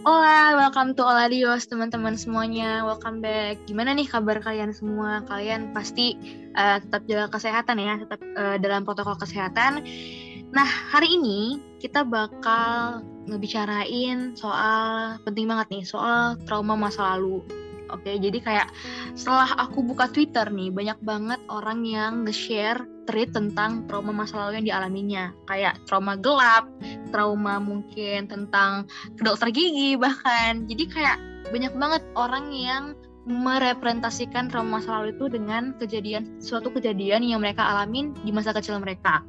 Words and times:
Hola, 0.00 0.56
welcome 0.56 0.96
to 0.96 1.04
Oladios 1.04 1.68
teman-teman 1.68 2.16
semuanya. 2.16 2.80
Welcome 2.88 3.20
back. 3.20 3.60
Gimana 3.68 3.92
nih 3.92 4.08
kabar 4.08 4.40
kalian 4.40 4.72
semua? 4.72 5.20
Kalian 5.28 5.76
pasti 5.76 6.16
uh, 6.56 6.80
tetap 6.80 7.04
jaga 7.04 7.28
kesehatan 7.28 7.76
ya, 7.76 8.00
tetap 8.00 8.16
uh, 8.32 8.56
dalam 8.56 8.88
protokol 8.88 9.12
kesehatan. 9.20 9.84
Nah, 10.56 10.64
hari 10.64 11.20
ini 11.20 11.60
kita 11.84 12.08
bakal 12.08 13.04
ngebicarain 13.28 14.32
soal 14.40 15.20
penting 15.28 15.44
banget 15.44 15.68
nih, 15.68 15.84
soal 15.84 16.40
trauma 16.48 16.80
masa 16.80 17.20
lalu. 17.20 17.44
Oke, 17.92 18.16
jadi 18.16 18.40
kayak 18.40 18.72
setelah 19.12 19.52
aku 19.68 19.84
buka 19.84 20.08
Twitter 20.08 20.48
nih, 20.48 20.72
banyak 20.72 20.96
banget 21.04 21.40
orang 21.52 21.84
yang 21.84 22.24
nge-share 22.24 22.88
tweet 23.10 23.30
tentang 23.34 23.84
trauma 23.90 24.14
masa 24.14 24.38
lalu 24.46 24.62
yang 24.62 24.66
dialaminya. 24.74 25.34
Kayak 25.50 25.82
trauma 25.84 26.16
gelap, 26.16 26.70
trauma 27.10 27.58
mungkin 27.58 28.30
tentang 28.30 28.86
ke 29.18 29.22
dokter 29.26 29.50
gigi 29.50 29.98
bahkan. 29.98 30.64
Jadi 30.70 30.84
kayak 30.88 31.18
banyak 31.50 31.74
banget 31.76 32.02
orang 32.14 32.54
yang 32.54 32.94
merepresentasikan 33.28 34.48
trauma 34.48 34.80
masa 34.80 35.02
lalu 35.02 35.12
itu 35.12 35.28
dengan 35.28 35.76
kejadian 35.76 36.40
suatu 36.40 36.72
kejadian 36.72 37.20
yang 37.20 37.44
mereka 37.44 37.62
alamin 37.62 38.16
di 38.24 38.32
masa 38.32 38.56
kecil 38.56 38.80
mereka. 38.80 39.20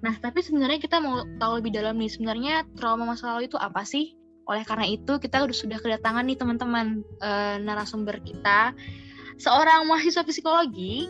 Nah, 0.00 0.16
tapi 0.16 0.40
sebenarnya 0.40 0.80
kita 0.80 0.96
mau 0.98 1.22
tahu 1.36 1.60
lebih 1.60 1.76
dalam 1.76 2.00
nih, 2.00 2.08
sebenarnya 2.08 2.64
trauma 2.74 3.04
masa 3.04 3.36
lalu 3.36 3.52
itu 3.52 3.60
apa 3.60 3.84
sih? 3.84 4.16
Oleh 4.48 4.64
karena 4.64 4.88
itu, 4.88 5.20
kita 5.20 5.44
sudah 5.52 5.78
kedatangan 5.78 6.24
nih 6.24 6.40
teman-teman 6.40 7.04
uh, 7.20 7.60
narasumber 7.60 8.16
kita, 8.24 8.72
seorang 9.36 9.84
mahasiswa 9.86 10.24
psikologi. 10.24 11.06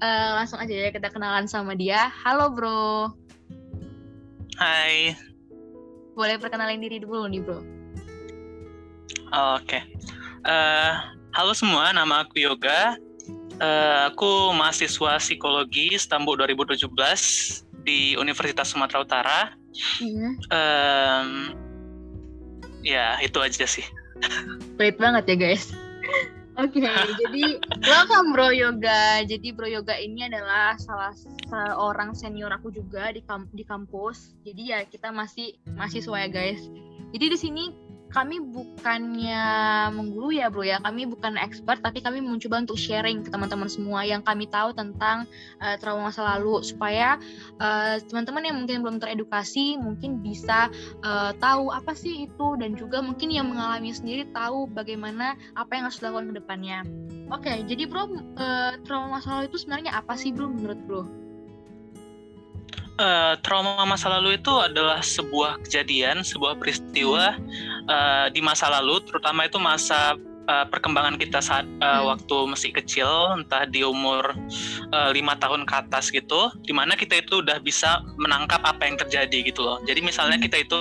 Uh, 0.00 0.40
langsung 0.40 0.56
aja 0.56 0.72
ya 0.72 0.88
kita 0.88 1.12
kenalan 1.12 1.44
sama 1.44 1.76
dia. 1.76 2.08
Halo 2.24 2.48
bro. 2.52 3.12
Hai. 4.56 5.12
Boleh 6.16 6.40
perkenalin 6.40 6.80
diri 6.80 7.04
dulu 7.04 7.28
nih 7.28 7.44
bro. 7.44 7.60
Oke. 7.60 9.68
Okay. 9.68 9.82
Uh, 10.40 10.48
eh, 10.48 10.92
halo 11.36 11.52
semua, 11.52 11.92
nama 11.92 12.24
aku 12.24 12.40
Yoga. 12.40 12.96
Uh, 13.60 14.08
aku 14.08 14.56
mahasiswa 14.56 15.20
psikologi 15.20 15.92
Stambul 16.00 16.40
2017 16.40 16.88
di 17.84 18.16
Universitas 18.16 18.72
Sumatera 18.72 19.04
Utara. 19.04 19.40
Mm. 20.00 20.32
Um, 20.48 21.28
ya 22.82 23.20
itu 23.20 23.38
aja 23.40 23.66
sih 23.68 23.84
Baik 24.76 25.00
banget 25.00 25.24
ya 25.32 25.36
guys 25.36 25.72
Oke, 26.60 26.84
okay, 26.84 27.16
jadi 27.16 27.56
welcome 27.88 28.36
Bro 28.36 28.52
Yoga. 28.52 29.24
Jadi 29.24 29.48
Bro 29.48 29.64
Yoga 29.64 29.96
ini 29.96 30.28
adalah 30.28 30.76
salah 30.76 31.08
seorang 31.48 32.12
senior 32.12 32.52
aku 32.52 32.68
juga 32.68 33.08
di 33.16 33.24
kamp 33.24 33.48
di 33.56 33.64
kampus. 33.64 34.36
Jadi 34.44 34.68
ya 34.68 34.84
kita 34.84 35.08
masih 35.08 35.56
mahasiswa 35.72 36.20
ya 36.20 36.28
guys. 36.28 36.60
Jadi 37.16 37.24
di 37.32 37.38
sini 37.40 37.64
kami 38.10 38.42
bukannya 38.42 39.42
mengguru 39.94 40.34
ya 40.34 40.50
bro 40.50 40.66
ya 40.66 40.82
kami 40.82 41.06
bukan 41.06 41.38
expert 41.38 41.80
tapi 41.80 42.02
kami 42.02 42.18
mencoba 42.20 42.62
untuk 42.66 42.76
sharing 42.76 43.22
ke 43.22 43.30
teman-teman 43.30 43.70
semua 43.70 44.02
yang 44.02 44.20
kami 44.20 44.50
tahu 44.50 44.74
tentang 44.74 45.24
uh, 45.62 45.78
trauma 45.78 46.10
masa 46.10 46.26
lalu 46.26 46.58
supaya 46.66 47.20
eh, 47.62 48.02
teman-teman 48.10 48.42
yang 48.42 48.56
mungkin 48.58 48.82
belum 48.82 48.96
teredukasi 48.98 49.78
mungkin 49.78 50.18
bisa 50.18 50.66
uh, 51.06 51.30
tahu 51.38 51.70
apa 51.70 51.94
sih 51.94 52.26
itu 52.26 52.58
dan 52.58 52.74
juga 52.74 52.98
mungkin 52.98 53.30
yang 53.30 53.46
mengalami 53.46 53.94
sendiri 53.94 54.26
tahu 54.34 54.66
bagaimana 54.74 55.38
apa 55.54 55.78
yang 55.78 55.86
harus 55.86 56.02
dilakukan 56.02 56.34
ke 56.34 56.34
depannya. 56.42 56.78
Oke, 57.30 57.46
okay, 57.46 57.56
jadi 57.62 57.86
bro 57.86 58.10
uh, 58.10 58.74
trauma 58.82 59.20
masa 59.22 59.38
lalu 59.38 59.54
itu 59.54 59.62
sebenarnya 59.62 59.94
apa 59.94 60.18
sih 60.18 60.34
bro 60.34 60.50
menurut 60.50 60.80
bro? 60.88 61.29
Uh, 63.00 63.34
trauma 63.40 63.82
masa 63.88 64.12
lalu 64.12 64.36
itu 64.36 64.52
adalah 64.52 65.00
sebuah 65.00 65.64
kejadian, 65.64 66.20
sebuah 66.20 66.60
peristiwa 66.60 67.34
uh, 67.88 68.26
di 68.28 68.44
masa 68.44 68.68
lalu, 68.68 69.00
terutama 69.08 69.48
itu 69.48 69.56
masa 69.56 70.20
uh, 70.46 70.66
perkembangan 70.68 71.16
kita 71.16 71.40
saat 71.40 71.64
uh, 71.80 72.04
hmm. 72.04 72.04
waktu 72.12 72.36
masih 72.52 72.70
kecil, 72.76 73.08
entah 73.32 73.64
di 73.64 73.80
umur 73.80 74.36
lima 75.16 75.34
uh, 75.34 75.38
tahun 75.40 75.64
ke 75.64 75.74
atas 75.88 76.12
gitu, 76.12 76.52
di 76.62 76.76
mana 76.76 76.92
kita 76.92 77.24
itu 77.24 77.40
udah 77.40 77.56
bisa 77.64 78.04
menangkap 78.20 78.60
apa 78.62 78.84
yang 78.84 79.00
terjadi 79.00 79.48
gitu 79.48 79.64
loh. 79.64 79.80
Jadi 79.88 80.04
misalnya 80.04 80.36
hmm. 80.36 80.44
kita 80.44 80.56
itu 80.60 80.80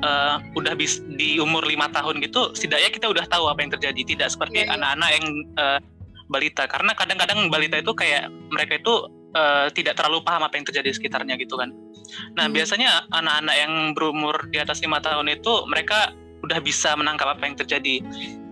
uh, 0.00 0.40
udah 0.56 0.72
bis 0.72 1.04
di 1.20 1.36
umur 1.36 1.62
lima 1.68 1.92
tahun 1.92 2.24
gitu, 2.24 2.56
setidaknya 2.56 2.90
kita 2.90 3.06
udah 3.12 3.24
tahu 3.28 3.52
apa 3.52 3.60
yang 3.60 3.70
terjadi, 3.76 4.00
tidak 4.16 4.28
seperti 4.32 4.64
iya, 4.64 4.72
iya. 4.72 4.74
anak-anak 4.80 5.08
yeah, 5.12 5.20
yeah. 5.20 5.20
yang 5.20 5.26
uh, 5.60 5.78
balita, 6.30 6.64
karena 6.70 6.94
kadang-kadang 6.94 7.50
balita 7.50 7.76
itu 7.82 7.92
kayak 7.92 8.30
mereka 8.54 8.78
itu 8.78 9.19
uh, 9.34 9.66
tidak 9.72 9.98
terlalu 9.98 10.22
paham 10.22 10.42
apa 10.46 10.54
yang 10.58 10.66
terjadi 10.66 10.88
di 10.90 10.96
sekitarnya 10.96 11.34
gitu 11.38 11.58
kan. 11.58 11.70
Nah 12.38 12.46
hmm. 12.46 12.54
biasanya 12.54 13.06
anak-anak 13.14 13.56
yang 13.56 13.72
berumur 13.94 14.34
di 14.50 14.58
atas 14.58 14.82
lima 14.82 14.98
tahun 15.02 15.30
itu 15.30 15.66
mereka 15.70 16.14
udah 16.40 16.58
bisa 16.64 16.96
menangkap 16.96 17.36
apa 17.36 17.42
yang 17.44 17.56
terjadi. 17.56 18.00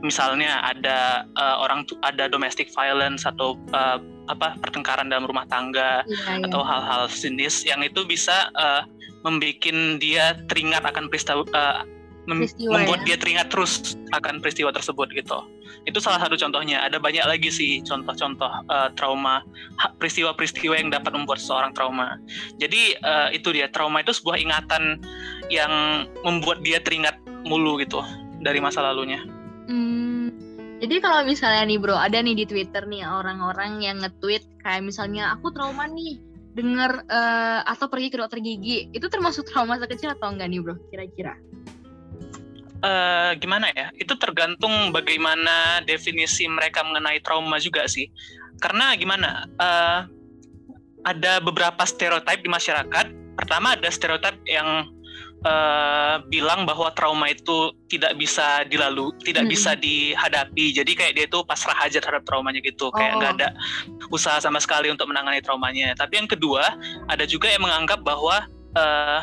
Misalnya 0.04 0.62
ada 0.62 1.24
uh, 1.34 1.56
orang 1.64 1.88
ada 2.04 2.28
domestic 2.28 2.68
violence 2.70 3.24
atau 3.24 3.56
uh, 3.74 3.98
apa 4.28 4.60
pertengkaran 4.60 5.08
dalam 5.08 5.24
rumah 5.24 5.48
tangga 5.48 6.04
ya, 6.04 6.36
ya. 6.36 6.44
atau 6.44 6.60
hal-hal 6.60 7.08
sinis 7.08 7.64
yang 7.64 7.80
itu 7.80 8.04
bisa 8.04 8.52
uh, 8.60 8.84
membuat 9.24 9.64
dia 9.98 10.36
teringat 10.46 10.84
akan 10.84 11.08
peristiwa 11.08 11.42
uh, 11.56 11.82
mem 12.28 12.44
peristiwa, 12.44 12.72
membuat 12.76 13.00
ya? 13.02 13.06
dia 13.08 13.16
teringat 13.16 13.48
terus 13.48 13.96
akan 14.12 14.44
peristiwa 14.44 14.68
tersebut 14.68 15.08
gitu. 15.16 15.38
Itu 15.88 15.98
salah 16.04 16.20
satu 16.20 16.36
contohnya. 16.36 16.84
Ada 16.84 17.00
banyak 17.00 17.24
lagi 17.24 17.48
sih 17.48 17.80
contoh-contoh 17.80 18.68
uh, 18.68 18.92
trauma, 18.92 19.40
peristiwa-peristiwa 19.96 20.76
yang 20.76 20.92
dapat 20.92 21.16
membuat 21.16 21.40
seseorang 21.40 21.72
trauma. 21.72 22.20
Jadi 22.60 23.00
uh, 23.00 23.32
itu 23.32 23.48
dia 23.56 23.72
trauma 23.72 24.04
itu 24.04 24.12
sebuah 24.12 24.36
ingatan 24.36 25.00
yang 25.48 26.04
membuat 26.20 26.60
dia 26.60 26.84
teringat 26.84 27.16
mulu 27.48 27.80
gitu 27.80 28.04
dari 28.44 28.60
masa 28.60 28.84
lalunya. 28.84 29.24
Hmm, 29.68 30.28
jadi 30.84 31.00
kalau 31.00 31.24
misalnya 31.24 31.64
nih 31.64 31.78
bro, 31.80 31.96
ada 31.96 32.20
nih 32.20 32.36
di 32.36 32.44
Twitter 32.44 32.84
nih 32.84 33.08
orang-orang 33.08 33.80
yang 33.80 33.96
nge-tweet 34.04 34.44
kayak 34.60 34.84
misalnya 34.84 35.32
aku 35.32 35.48
trauma 35.50 35.88
nih 35.88 36.20
dengar 36.58 37.06
uh, 37.06 37.62
atau 37.64 37.86
pergi 37.86 38.10
ke 38.10 38.18
dokter 38.18 38.42
gigi, 38.42 38.90
itu 38.90 39.06
termasuk 39.06 39.46
trauma 39.46 39.78
sekecil 39.78 40.12
atau 40.18 40.34
enggak 40.34 40.50
nih 40.50 40.60
bro? 40.60 40.74
Kira-kira? 40.90 41.38
Uh, 42.82 43.30
gimana 43.38 43.70
ya? 43.72 43.90
Itu 43.96 44.18
tergantung 44.18 44.90
bagaimana 44.94 45.82
definisi 45.84 46.46
mereka 46.46 46.82
mengenai 46.84 47.22
trauma 47.22 47.58
juga 47.58 47.86
sih. 47.86 48.10
Karena 48.58 48.94
gimana? 48.98 49.46
Uh, 49.58 50.00
ada 51.06 51.38
beberapa 51.38 51.82
stereotip 51.86 52.42
di 52.42 52.50
masyarakat. 52.50 53.06
Pertama 53.38 53.78
ada 53.78 53.86
stereotip 53.86 54.34
yang 54.50 54.90
uh, 55.46 56.18
bilang 56.26 56.66
bahwa 56.66 56.90
trauma 56.94 57.30
itu 57.30 57.70
tidak 57.86 58.18
bisa 58.18 58.66
dilalu, 58.66 59.14
tidak 59.22 59.46
hmm. 59.46 59.52
bisa 59.52 59.78
dihadapi. 59.78 60.74
Jadi 60.74 60.92
kayak 60.98 61.12
dia 61.14 61.24
itu 61.30 61.38
pasrah 61.46 61.78
aja 61.86 62.02
terhadap 62.02 62.26
traumanya 62.26 62.58
gitu, 62.64 62.90
kayak 62.90 63.22
nggak 63.22 63.32
oh. 63.32 63.36
ada 63.38 63.48
usaha 64.10 64.38
sama 64.42 64.58
sekali 64.58 64.90
untuk 64.90 65.06
menangani 65.06 65.38
traumanya. 65.38 65.94
Tapi 65.94 66.18
yang 66.18 66.28
kedua, 66.28 66.74
ada 67.06 67.24
juga 67.28 67.46
yang 67.46 67.62
menganggap 67.62 68.02
bahwa 68.02 68.42
uh, 68.74 69.22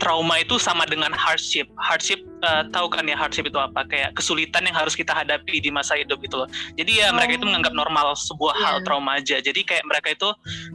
trauma 0.00 0.40
itu 0.40 0.56
sama 0.56 0.88
dengan 0.88 1.12
hardship. 1.12 1.68
Hardship 1.76 2.24
uh, 2.42 2.64
tahu 2.72 2.88
kan 2.88 3.04
ya 3.04 3.14
hardship 3.14 3.46
itu 3.46 3.60
apa? 3.60 3.84
Kayak 3.86 4.16
kesulitan 4.16 4.64
yang 4.64 4.74
harus 4.74 4.96
kita 4.96 5.12
hadapi 5.12 5.60
di 5.60 5.68
masa 5.68 5.94
hidup 5.94 6.18
gitu 6.24 6.42
loh. 6.42 6.48
Jadi 6.74 7.04
ya 7.04 7.12
oh. 7.12 7.20
mereka 7.20 7.36
itu 7.36 7.44
oh. 7.44 7.48
menganggap 7.52 7.74
normal 7.76 8.16
sebuah 8.16 8.54
yeah. 8.56 8.64
hal 8.64 8.76
trauma 8.88 9.20
aja. 9.20 9.36
Jadi 9.38 9.60
kayak 9.62 9.84
mereka 9.84 10.08
itu 10.16 10.28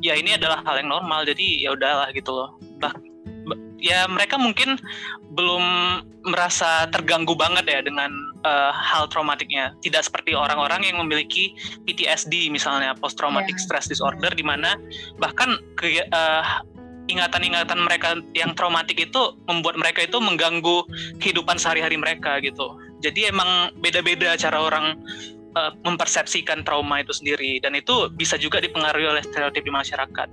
ya 0.06 0.14
ini 0.14 0.38
adalah 0.38 0.62
hal 0.64 0.80
yang 0.80 0.90
normal. 0.94 1.26
Jadi 1.26 1.66
ya 1.66 1.74
udahlah 1.74 2.14
gitu 2.14 2.32
loh. 2.32 2.56
Bah, 2.78 2.94
ya 3.82 4.06
mereka 4.10 4.38
mungkin 4.38 4.78
belum 5.36 5.64
merasa 6.26 6.90
terganggu 6.90 7.38
banget 7.38 7.70
ya 7.70 7.80
dengan 7.86 8.10
uh, 8.46 8.74
hal 8.74 9.10
traumatiknya. 9.10 9.74
Tidak 9.82 10.02
seperti 10.02 10.34
orang-orang 10.34 10.86
yang 10.86 10.98
memiliki 11.02 11.54
PTSD 11.86 12.50
misalnya 12.50 12.94
post 12.98 13.18
traumatic 13.18 13.58
yeah. 13.58 13.64
stress 13.66 13.86
disorder 13.90 14.32
di 14.34 14.46
mana 14.46 14.78
bahkan 15.22 15.58
ke, 15.78 16.02
uh, 16.14 16.66
ingatan-ingatan 17.06 17.80
mereka 17.86 18.20
yang 18.34 18.58
traumatik 18.58 18.98
itu 18.98 19.38
membuat 19.46 19.78
mereka 19.78 20.06
itu 20.06 20.18
mengganggu 20.18 20.86
kehidupan 21.22 21.62
sehari-hari 21.62 21.98
mereka 22.00 22.42
gitu. 22.42 22.78
Jadi 23.04 23.30
emang 23.30 23.74
beda-beda 23.80 24.34
cara 24.40 24.58
orang 24.58 24.98
uh, 25.54 25.72
mempersepsikan 25.86 26.66
trauma 26.66 27.02
itu 27.02 27.14
sendiri 27.14 27.62
dan 27.62 27.78
itu 27.78 28.10
bisa 28.14 28.36
juga 28.36 28.58
dipengaruhi 28.58 29.06
oleh 29.06 29.24
stereotip 29.24 29.62
di 29.62 29.74
masyarakat. 29.74 30.30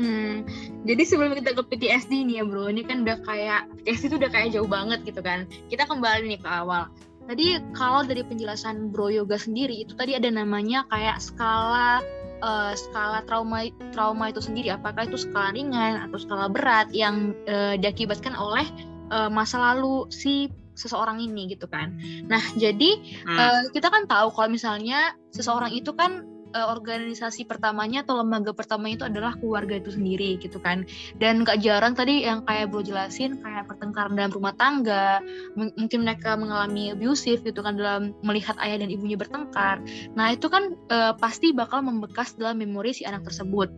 Hmm, 0.00 0.48
jadi 0.88 1.02
sebelum 1.04 1.36
kita 1.36 1.52
ke 1.52 1.62
PTSD 1.62 2.24
nih 2.24 2.40
ya 2.40 2.44
bro, 2.48 2.72
ini 2.72 2.82
kan 2.82 3.04
udah 3.04 3.20
kayak 3.22 3.68
PTSD 3.84 4.04
itu 4.10 4.16
udah 4.16 4.30
kayak 4.32 4.48
jauh 4.56 4.70
banget 4.70 5.04
gitu 5.04 5.20
kan. 5.20 5.44
Kita 5.68 5.84
kembali 5.84 6.24
nih 6.36 6.40
ke 6.40 6.48
awal. 6.48 6.88
Tadi 7.30 7.62
kalau 7.78 8.02
dari 8.02 8.26
penjelasan 8.26 8.90
Bro 8.90 9.14
Yoga 9.14 9.38
sendiri 9.38 9.86
itu 9.86 9.94
tadi 9.94 10.18
ada 10.18 10.26
namanya 10.34 10.82
kayak 10.90 11.22
skala 11.22 12.02
uh, 12.42 12.72
skala 12.76 13.22
trauma 13.24 13.68
trauma 13.94 14.28
itu 14.32 14.40
sendiri 14.42 14.72
apakah 14.74 15.06
itu 15.08 15.16
skala 15.16 15.54
ringan 15.54 16.08
atau 16.08 16.18
skala 16.18 16.46
berat 16.50 16.88
yang 16.92 17.36
uh, 17.46 17.76
diakibatkan 17.78 18.34
oleh 18.36 18.66
uh, 19.12 19.28
masa 19.28 19.60
lalu 19.60 20.08
si 20.12 20.48
seseorang 20.80 21.20
ini 21.20 21.52
gitu 21.52 21.68
kan. 21.68 21.92
Nah, 22.24 22.40
jadi 22.56 22.90
hmm. 23.28 23.36
uh, 23.36 23.62
kita 23.76 23.92
kan 23.92 24.08
tahu 24.08 24.32
kalau 24.32 24.48
misalnya 24.48 25.12
seseorang 25.34 25.76
itu 25.76 25.92
kan 25.92 26.24
uh, 26.54 26.68
organisasi 26.70 27.46
pertamanya 27.46 28.02
atau 28.02 28.18
lembaga 28.18 28.50
pertama 28.54 28.90
itu 28.90 29.06
adalah 29.06 29.34
keluarga 29.38 29.78
itu 29.78 29.94
sendiri 29.94 30.38
gitu 30.42 30.58
kan. 30.58 30.86
Dan 31.18 31.46
gak 31.46 31.62
jarang 31.62 31.94
tadi 31.94 32.26
yang 32.26 32.42
kayak 32.44 32.70
bro 32.70 32.82
jelasin 32.82 33.38
kayak 33.40 33.66
pertengkaran 33.70 34.14
dalam 34.18 34.32
rumah 34.34 34.54
tangga 34.54 35.22
mungkin 35.54 36.02
mereka 36.02 36.34
mengalami 36.34 36.94
abusive 36.94 37.42
gitu 37.42 37.60
kan 37.62 37.78
dalam 37.78 38.14
melihat 38.24 38.58
ayah 38.62 38.82
dan 38.82 38.90
ibunya 38.90 39.18
bertengkar. 39.18 39.82
Nah 40.14 40.34
itu 40.34 40.46
kan 40.50 40.74
uh, 40.90 41.14
pasti 41.16 41.54
bakal 41.54 41.82
membekas 41.84 42.34
dalam 42.34 42.58
memori 42.58 42.94
si 42.94 43.06
anak 43.06 43.26
tersebut. 43.26 43.70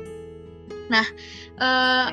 Nah 0.89 1.07
uh, 1.61 2.07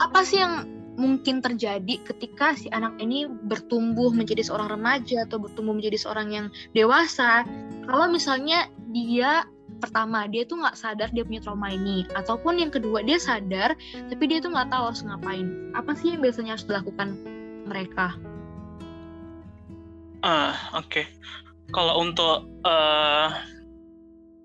apa 0.00 0.20
sih 0.24 0.40
yang 0.40 0.76
mungkin 0.96 1.44
terjadi 1.44 2.00
ketika 2.08 2.56
si 2.56 2.72
anak 2.72 2.96
ini 2.98 3.28
bertumbuh 3.28 4.10
menjadi 4.16 4.40
seorang 4.40 4.80
remaja 4.80 5.28
atau 5.28 5.36
bertumbuh 5.36 5.76
menjadi 5.76 6.00
seorang 6.00 6.28
yang 6.32 6.46
dewasa? 6.72 7.44
Kalau 7.84 8.08
misalnya 8.08 8.66
dia 8.90 9.44
pertama 9.78 10.24
dia 10.26 10.42
tuh 10.48 10.60
nggak 10.60 10.76
sadar 10.76 11.08
dia 11.12 11.24
punya 11.24 11.40
trauma 11.42 11.72
ini. 11.72 12.04
Ataupun 12.14 12.60
yang 12.60 12.72
kedua 12.72 13.04
dia 13.04 13.20
sadar 13.20 13.76
tapi 14.08 14.24
dia 14.28 14.38
tuh 14.40 14.52
nggak 14.52 14.68
tahu 14.72 14.84
harus 14.92 15.02
ngapain. 15.04 15.46
Apa 15.76 15.92
sih 15.96 16.14
yang 16.14 16.20
biasanya 16.24 16.56
harus 16.56 16.66
dilakukan 16.66 17.08
mereka? 17.66 18.16
Uh, 20.24 20.52
oke. 20.74 20.88
Okay. 20.88 21.06
kalau 21.74 21.98
untuk 21.98 22.46
uh, 22.62 23.34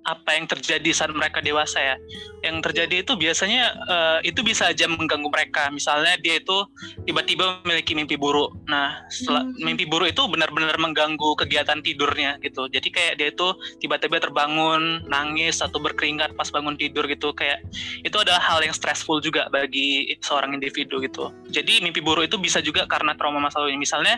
apa 0.05 0.33
yang 0.33 0.49
terjadi 0.49 0.89
saat 0.91 1.13
mereka 1.13 1.39
dewasa 1.43 1.77
ya. 1.77 1.95
Yang 2.41 2.71
terjadi 2.71 2.95
itu 3.05 3.13
biasanya 3.13 3.63
uh, 3.85 4.19
itu 4.25 4.41
bisa 4.41 4.73
aja 4.73 4.89
mengganggu 4.89 5.29
mereka. 5.29 5.69
Misalnya 5.69 6.17
dia 6.17 6.41
itu 6.41 6.57
tiba-tiba 7.05 7.61
memiliki 7.61 7.93
mimpi 7.93 8.17
buruk. 8.17 8.57
Nah, 8.65 9.05
setelah, 9.13 9.45
hmm. 9.45 9.61
mimpi 9.61 9.85
buruk 9.85 10.09
itu 10.09 10.21
benar-benar 10.25 10.73
mengganggu 10.81 11.37
kegiatan 11.37 11.79
tidurnya 11.85 12.41
gitu. 12.41 12.65
Jadi 12.71 12.87
kayak 12.89 13.13
dia 13.21 13.29
itu 13.29 13.53
tiba-tiba 13.77 14.17
terbangun, 14.17 15.05
nangis 15.05 15.61
atau 15.61 15.77
berkeringat 15.77 16.33
pas 16.33 16.49
bangun 16.49 16.73
tidur 16.73 17.05
gitu. 17.05 17.29
Kayak 17.37 17.61
itu 18.01 18.17
adalah 18.17 18.41
hal 18.41 18.65
yang 18.65 18.73
stressful 18.73 19.21
juga 19.21 19.45
bagi 19.53 20.17
seorang 20.25 20.57
individu 20.57 20.97
gitu. 20.97 21.29
Jadi 21.53 21.77
mimpi 21.85 22.01
buruk 22.01 22.25
itu 22.25 22.41
bisa 22.41 22.57
juga 22.57 22.89
karena 22.89 23.13
trauma 23.13 23.37
masa 23.37 23.61
lalu. 23.61 23.77
Misalnya 23.77 24.17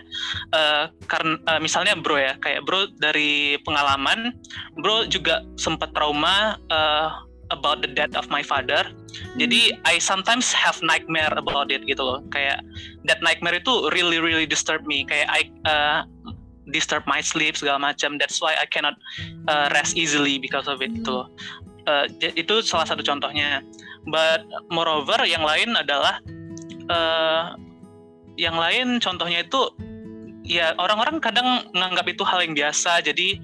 uh, 0.56 0.88
karena 1.12 1.36
uh, 1.52 1.60
misalnya 1.60 2.00
bro 2.00 2.16
ya, 2.16 2.40
kayak 2.40 2.64
bro 2.64 2.88
dari 2.96 3.60
pengalaman, 3.68 4.32
bro 4.80 5.04
juga 5.12 5.44
sempat 5.74 5.90
trauma 5.98 6.62
uh, 6.70 7.10
about 7.50 7.82
the 7.82 7.90
death 7.90 8.14
of 8.14 8.30
my 8.30 8.46
father. 8.46 8.86
Jadi 9.38 9.74
I 9.86 9.98
sometimes 9.98 10.54
have 10.54 10.78
nightmare 10.82 11.34
about 11.34 11.74
it 11.74 11.86
gitu 11.86 12.02
loh. 12.02 12.20
Kayak 12.30 12.62
that 13.10 13.22
nightmare 13.26 13.58
itu 13.58 13.90
really 13.94 14.22
really 14.22 14.46
disturb 14.46 14.86
me. 14.86 15.06
Kayak 15.06 15.28
I 15.30 15.42
uh, 15.66 16.00
disturb 16.70 17.04
my 17.10 17.20
sleep 17.20 17.58
segala 17.58 17.94
macam. 17.94 18.18
That's 18.18 18.42
why 18.42 18.58
I 18.58 18.66
cannot 18.70 18.98
uh, 19.50 19.70
rest 19.74 19.98
easily 19.98 20.38
because 20.38 20.70
of 20.70 20.82
it 20.82 20.94
gitu 20.94 21.10
loh. 21.24 21.28
Uh, 21.84 22.08
itu 22.22 22.64
salah 22.64 22.88
satu 22.88 23.04
contohnya. 23.04 23.62
But 24.08 24.48
moreover 24.72 25.22
yang 25.24 25.44
lain 25.44 25.76
adalah 25.76 26.20
uh, 26.90 27.56
yang 28.36 28.58
lain 28.58 28.98
contohnya 28.98 29.46
itu 29.46 29.62
ya 30.44 30.76
orang-orang 30.76 31.24
kadang 31.24 31.70
menganggap 31.72 32.06
itu 32.10 32.24
hal 32.26 32.44
yang 32.44 32.56
biasa. 32.56 33.00
Jadi 33.04 33.40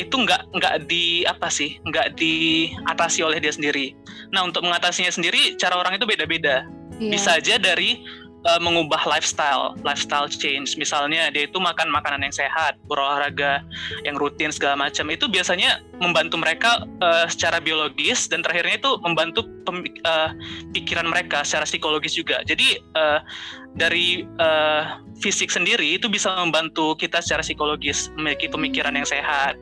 itu 0.00 0.14
nggak 0.14 0.56
nggak 0.56 0.74
di 0.88 1.24
apa 1.28 1.52
sih 1.52 1.76
nggak 1.84 2.16
diatasi 2.16 3.20
oleh 3.24 3.38
dia 3.42 3.52
sendiri. 3.52 3.92
Nah 4.32 4.48
untuk 4.48 4.64
mengatasinya 4.64 5.12
sendiri 5.12 5.56
cara 5.60 5.76
orang 5.76 6.00
itu 6.00 6.08
beda-beda. 6.08 6.64
Yeah. 6.96 7.12
Bisa 7.12 7.36
aja 7.36 7.58
dari 7.60 8.00
uh, 8.46 8.60
mengubah 8.62 9.04
lifestyle, 9.06 9.74
lifestyle 9.82 10.26
change. 10.26 10.74
Misalnya 10.78 11.30
dia 11.30 11.46
itu 11.46 11.58
makan 11.58 11.90
makanan 11.90 12.26
yang 12.26 12.34
sehat, 12.34 12.78
berolahraga 12.86 13.62
yang 14.06 14.18
rutin 14.18 14.50
segala 14.50 14.88
macam. 14.88 15.08
Itu 15.10 15.30
biasanya 15.30 15.82
membantu 16.02 16.38
mereka 16.38 16.86
uh, 17.02 17.26
secara 17.30 17.62
biologis 17.62 18.26
dan 18.26 18.42
terakhirnya 18.42 18.78
itu 18.82 18.90
membantu 19.02 19.46
pem, 19.66 19.86
uh, 20.06 20.30
pikiran 20.74 21.06
mereka 21.06 21.46
secara 21.46 21.66
psikologis 21.66 22.14
juga. 22.14 22.42
Jadi 22.46 22.80
uh, 22.98 23.20
dari 23.78 24.26
uh, 24.40 25.00
fisik 25.22 25.48
sendiri 25.48 25.96
itu 25.96 26.10
bisa 26.10 26.34
membantu 26.36 26.98
kita 26.98 27.22
secara 27.22 27.40
psikologis 27.40 28.10
memiliki 28.18 28.50
pemikiran 28.50 28.92
yang 28.92 29.06
sehat 29.06 29.56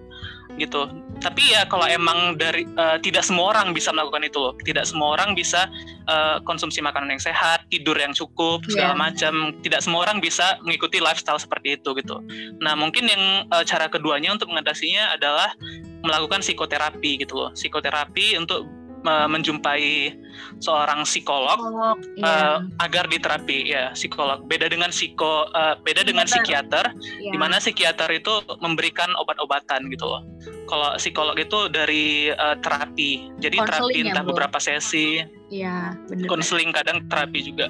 gitu. 0.61 0.87
Tapi 1.21 1.53
ya 1.53 1.69
kalau 1.69 1.85
emang 1.85 2.41
dari 2.41 2.65
uh, 2.81 2.97
tidak 3.01 3.25
semua 3.25 3.53
orang 3.53 3.77
bisa 3.77 3.93
melakukan 3.93 4.25
itu 4.25 4.39
loh. 4.41 4.55
Tidak 4.61 4.85
semua 4.89 5.17
orang 5.17 5.37
bisa 5.37 5.69
uh, 6.09 6.41
konsumsi 6.45 6.81
makanan 6.81 7.12
yang 7.17 7.23
sehat, 7.23 7.69
tidur 7.69 7.97
yang 7.97 8.17
cukup, 8.17 8.65
segala 8.69 8.97
yeah. 8.97 9.01
macam. 9.01 9.35
Tidak 9.61 9.81
semua 9.85 10.09
orang 10.09 10.25
bisa 10.25 10.57
mengikuti 10.65 10.97
lifestyle 10.97 11.41
seperti 11.41 11.77
itu 11.77 11.93
gitu. 11.97 12.25
Nah, 12.61 12.73
mungkin 12.73 13.09
yang 13.09 13.49
uh, 13.53 13.65
cara 13.65 13.89
keduanya 13.93 14.33
untuk 14.33 14.49
mengatasinya 14.49 15.17
adalah 15.17 15.53
melakukan 16.01 16.41
psikoterapi 16.41 17.21
gitu 17.21 17.37
loh. 17.37 17.51
Psikoterapi 17.53 18.41
untuk 18.41 18.65
menjumpai 19.05 20.12
seorang 20.61 21.08
psikolog, 21.08 21.56
psikolog 21.56 21.99
uh, 22.20 22.20
iya. 22.20 22.61
agar 22.85 23.05
diterapi 23.08 23.58
ya 23.73 23.93
psikolog. 23.97 24.44
Beda 24.44 24.69
dengan 24.69 24.93
psiko 24.93 25.49
uh, 25.50 25.75
beda 25.81 26.05
dengan 26.05 26.29
psikiater, 26.29 26.93
yeah. 27.20 27.32
di 27.32 27.38
mana 27.41 27.56
psikiater 27.56 28.12
itu 28.12 28.44
memberikan 28.61 29.08
obat-obatan 29.17 29.88
gitu 29.88 30.05
loh. 30.05 30.23
Kalau 30.69 30.94
psikolog 31.00 31.37
itu 31.41 31.73
dari 31.73 32.31
uh, 32.31 32.56
terapi, 32.61 33.32
jadi 33.41 33.56
terapi 33.64 33.99
ya, 34.05 34.12
entah 34.12 34.25
Bu. 34.25 34.37
beberapa 34.37 34.61
sesi. 34.61 35.25
Iya, 35.50 35.99
benar. 36.06 36.29
Konseling 36.31 36.70
kadang 36.70 37.08
terapi 37.11 37.41
juga. 37.43 37.67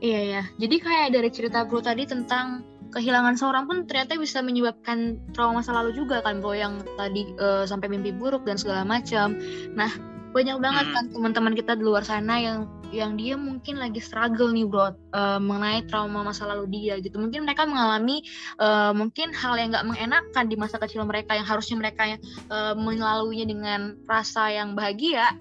Iya 0.00 0.20
ya. 0.24 0.42
Jadi 0.56 0.76
kayak 0.80 1.08
dari 1.12 1.28
cerita 1.28 1.62
Bro 1.68 1.84
tadi 1.84 2.08
tentang 2.08 2.64
kehilangan 2.90 3.34
seorang 3.38 3.64
pun 3.70 3.86
ternyata 3.86 4.18
bisa 4.18 4.42
menyebabkan 4.42 5.18
trauma 5.32 5.62
masa 5.62 5.74
lalu 5.74 5.94
juga 5.94 6.20
kan 6.20 6.42
bro 6.42 6.54
yang 6.54 6.82
tadi 6.98 7.30
uh, 7.38 7.64
sampai 7.64 7.86
mimpi 7.86 8.10
buruk 8.10 8.42
dan 8.44 8.58
segala 8.58 8.82
macam. 8.82 9.38
Nah 9.74 9.90
banyak 10.30 10.62
banget 10.62 10.86
hmm. 10.86 10.94
kan 10.94 11.04
teman-teman 11.10 11.54
kita 11.58 11.74
di 11.74 11.82
luar 11.82 12.06
sana 12.06 12.38
yang 12.38 12.70
yang 12.90 13.14
dia 13.14 13.38
mungkin 13.38 13.78
lagi 13.78 14.02
struggle 14.02 14.50
nih 14.50 14.66
bro 14.66 14.94
uh, 15.14 15.38
mengenai 15.38 15.86
trauma 15.86 16.26
masa 16.26 16.46
lalu 16.46 16.66
dia 16.70 16.98
gitu 16.98 17.22
mungkin 17.22 17.46
mereka 17.46 17.62
mengalami 17.66 18.22
uh, 18.58 18.90
mungkin 18.90 19.30
hal 19.30 19.54
yang 19.58 19.70
nggak 19.70 19.86
mengenakan 19.86 20.44
di 20.50 20.56
masa 20.58 20.78
kecil 20.82 21.06
mereka 21.06 21.38
yang 21.38 21.46
harusnya 21.46 21.78
mereka 21.78 22.18
uh, 22.50 22.74
melaluinya 22.74 23.46
dengan 23.46 23.80
rasa 24.10 24.50
yang 24.50 24.74
bahagia 24.74 25.38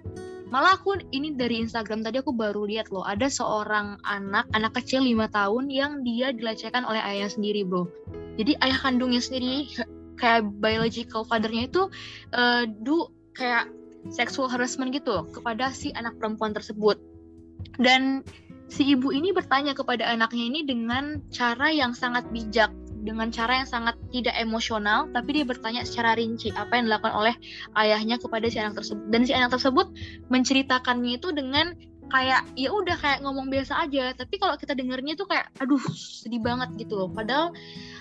malah 0.50 0.78
aku 0.78 0.98
ini 1.14 1.38
dari 1.38 1.62
Instagram 1.62 2.02
tadi 2.02 2.22
aku 2.22 2.34
baru 2.34 2.66
lihat 2.66 2.90
loh 2.90 3.06
ada 3.06 3.30
seorang 3.30 4.02
anak 4.02 4.50
anak 4.58 4.74
kecil 4.82 5.06
lima 5.06 5.30
tahun 5.30 5.70
yang 5.70 6.02
dia 6.02 6.34
dilecehkan 6.34 6.86
oleh 6.86 7.00
ayah 7.02 7.30
sendiri 7.30 7.62
bro. 7.66 7.86
Jadi 8.42 8.58
ayah 8.66 8.80
kandungnya 8.82 9.22
sendiri 9.22 9.70
kayak 10.18 10.50
biological 10.60 11.24
fathernya 11.24 11.70
itu 11.70 11.88
uh, 12.34 12.66
do 12.66 13.14
kayak 13.38 13.70
sexual 14.10 14.50
harassment 14.50 14.92
gitu 14.92 15.28
kepada 15.30 15.70
si 15.72 15.94
anak 15.94 16.18
perempuan 16.18 16.52
tersebut. 16.52 16.98
Dan 17.78 18.26
si 18.70 18.90
ibu 18.94 19.14
ini 19.14 19.30
bertanya 19.32 19.78
kepada 19.78 20.10
anaknya 20.10 20.44
ini 20.50 20.62
dengan 20.66 21.22
cara 21.30 21.70
yang 21.70 21.94
sangat 21.94 22.28
bijak 22.34 22.74
dengan 23.00 23.32
cara 23.32 23.64
yang 23.64 23.70
sangat 23.70 23.96
tidak 24.12 24.36
emosional 24.38 25.08
tapi 25.10 25.40
dia 25.40 25.46
bertanya 25.48 25.88
secara 25.88 26.16
rinci 26.20 26.52
apa 26.52 26.80
yang 26.80 26.92
dilakukan 26.92 27.16
oleh 27.16 27.36
ayahnya 27.80 28.20
kepada 28.20 28.46
si 28.52 28.58
anak 28.60 28.80
tersebut. 28.80 29.04
Dan 29.08 29.22
si 29.24 29.32
anak 29.32 29.56
tersebut 29.56 29.88
menceritakannya 30.28 31.18
itu 31.20 31.32
dengan 31.32 31.74
kayak 32.10 32.42
ya 32.58 32.70
udah 32.74 32.98
kayak 32.98 33.22
ngomong 33.22 33.48
biasa 33.48 33.86
aja 33.86 34.12
tapi 34.18 34.42
kalau 34.42 34.58
kita 34.58 34.74
dengernya 34.74 35.14
tuh 35.16 35.30
kayak 35.30 35.50
aduh 35.62 35.82
sedih 35.94 36.42
banget 36.42 36.74
gitu 36.82 36.98
loh 36.98 37.10
padahal 37.10 37.54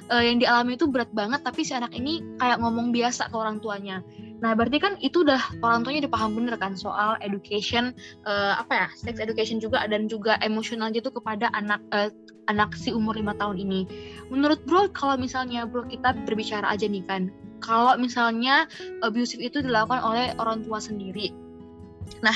uh, 0.09 0.23
yang 0.25 0.41
dialami 0.41 0.75
itu 0.81 0.89
berat 0.89 1.13
banget 1.13 1.45
tapi 1.45 1.63
si 1.63 1.77
anak 1.77 1.93
ini 1.93 2.25
kayak 2.41 2.59
ngomong 2.59 2.91
biasa 2.91 3.29
ke 3.29 3.37
orang 3.37 3.61
tuanya 3.61 4.01
nah 4.39 4.57
berarti 4.57 4.79
kan 4.81 4.97
itu 5.05 5.23
udah 5.27 5.41
orang 5.61 5.85
tuanya 5.85 6.09
udah 6.09 6.13
paham 6.13 6.31
bener 6.35 6.55
kan 6.57 6.73
soal 6.75 7.21
education 7.21 7.93
uh, 8.25 8.57
apa 8.57 8.73
ya 8.73 8.89
sex 8.97 9.21
education 9.21 9.61
juga 9.61 9.85
dan 9.87 10.09
juga 10.09 10.41
emosional 10.41 10.89
gitu 10.91 11.13
kepada 11.13 11.53
anak 11.53 11.83
uh, 11.93 12.09
anak 12.49 12.73
si 12.75 12.91
umur 12.91 13.15
lima 13.15 13.37
tahun 13.37 13.61
ini. 13.61 13.85
Menurut 14.33 14.65
bro, 14.65 14.89
kalau 14.91 15.21
misalnya 15.21 15.69
bro 15.69 15.85
kita 15.85 16.17
berbicara 16.25 16.65
aja 16.65 16.89
nih 16.89 17.05
kan, 17.05 17.29
kalau 17.61 17.95
misalnya 18.01 18.67
abusive 19.05 19.45
itu 19.45 19.61
dilakukan 19.61 20.01
oleh 20.01 20.33
orang 20.41 20.65
tua 20.65 20.81
sendiri. 20.81 21.31
Nah, 22.19 22.35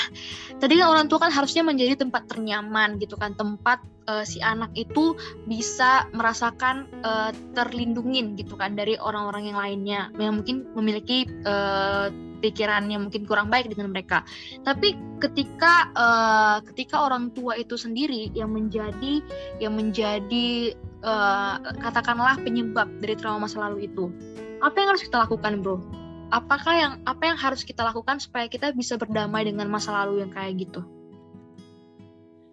tadi 0.62 0.79
kan 0.79 0.88
orang 0.88 1.07
tua 1.11 1.26
kan 1.26 1.33
harusnya 1.35 1.67
menjadi 1.67 1.99
tempat 1.99 2.31
ternyaman 2.31 3.02
gitu 3.02 3.19
kan, 3.19 3.35
tempat 3.35 3.83
uh, 4.07 4.25
si 4.26 4.38
anak 4.43 4.71
itu 4.79 5.14
bisa 5.47 6.07
merasakan 6.14 6.87
uh, 7.02 7.31
terlindungin 7.55 8.35
gitu 8.38 8.55
kan 8.55 8.75
dari 8.75 8.99
orang-orang 8.99 9.50
yang 9.50 9.59
lainnya 9.59 10.00
yang 10.19 10.43
mungkin 10.43 10.67
memiliki 10.75 11.26
uh, 11.47 12.11
pikirannya 12.43 12.99
mungkin 12.99 13.23
kurang 13.23 13.47
baik 13.49 13.71
dengan 13.71 13.95
mereka. 13.95 14.26
Tapi 14.67 14.99
ketika 15.23 15.95
uh, 15.95 16.59
ketika 16.75 17.07
orang 17.07 17.31
tua 17.31 17.55
itu 17.55 17.79
sendiri 17.79 18.35
yang 18.35 18.50
menjadi 18.50 19.23
yang 19.62 19.79
menjadi 19.79 20.75
uh, 21.07 21.62
katakanlah 21.79 22.35
penyebab 22.43 22.91
dari 22.99 23.14
trauma 23.14 23.47
masa 23.47 23.62
lalu 23.62 23.87
itu, 23.87 24.11
apa 24.59 24.75
yang 24.75 24.88
harus 24.95 25.07
kita 25.07 25.23
lakukan, 25.23 25.62
bro? 25.62 26.01
Apakah 26.32 26.72
yang 26.72 26.92
apa 27.04 27.28
yang 27.28 27.36
harus 27.36 27.60
kita 27.60 27.84
lakukan 27.84 28.16
supaya 28.16 28.48
kita 28.48 28.72
bisa 28.72 28.96
berdamai 28.96 29.44
dengan 29.44 29.68
masa 29.68 29.92
lalu 29.92 30.24
yang 30.24 30.32
kayak 30.32 30.64
gitu? 30.64 30.80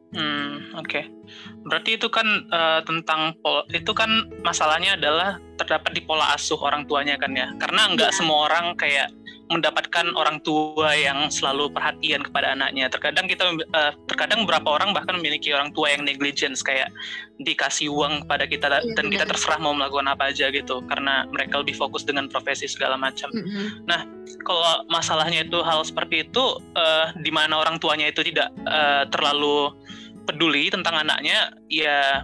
Hmm, 0.10 0.74
oke. 0.74 0.90
Okay. 0.90 1.06
Berarti 1.64 2.02
itu 2.02 2.10
kan 2.10 2.26
uh, 2.50 2.82
tentang 2.82 3.38
pol 3.46 3.62
itu 3.70 3.94
kan 3.94 4.10
masalahnya 4.42 4.98
adalah 4.98 5.38
terdapat 5.56 5.94
di 5.94 6.02
pola 6.02 6.34
asuh 6.34 6.58
orang 6.60 6.90
tuanya 6.90 7.16
kan 7.16 7.30
ya. 7.32 7.54
Karena 7.62 7.94
nggak 7.94 8.12
yeah. 8.12 8.18
semua 8.18 8.50
orang 8.50 8.74
kayak 8.74 9.14
mendapatkan 9.50 10.14
orang 10.14 10.38
tua 10.46 10.94
yang 10.94 11.34
selalu 11.34 11.74
perhatian 11.74 12.22
kepada 12.22 12.54
anaknya. 12.54 12.86
Terkadang 12.86 13.26
kita 13.26 13.50
uh, 13.50 13.92
terkadang 14.06 14.46
beberapa 14.46 14.78
orang 14.78 14.94
bahkan 14.94 15.18
memiliki 15.18 15.50
orang 15.50 15.74
tua 15.74 15.90
yang 15.90 16.06
negligence 16.06 16.62
kayak 16.62 16.94
dikasih 17.42 17.90
uang 17.90 18.28
kepada 18.28 18.46
kita 18.46 18.68
iya, 18.70 18.94
dan 18.94 19.06
kita 19.10 19.26
terserah 19.26 19.58
mau 19.58 19.74
melakukan 19.74 20.06
apa 20.06 20.30
aja 20.30 20.54
gitu 20.54 20.86
karena 20.86 21.26
mereka 21.34 21.66
lebih 21.66 21.74
fokus 21.74 22.06
dengan 22.06 22.30
profesi 22.30 22.70
segala 22.70 22.94
macam. 22.94 23.34
Mm 23.34 23.42
-hmm. 23.42 23.66
Nah, 23.90 24.06
kalau 24.46 24.86
masalahnya 24.94 25.42
itu 25.42 25.58
hal 25.66 25.82
seperti 25.82 26.30
itu 26.30 26.46
uh, 26.78 27.10
di 27.18 27.34
mana 27.34 27.58
orang 27.58 27.82
tuanya 27.82 28.06
itu 28.06 28.22
tidak 28.22 28.54
uh, 28.70 29.10
terlalu 29.10 29.74
peduli 30.30 30.70
tentang 30.70 30.94
anaknya, 30.94 31.50
ya 31.74 32.22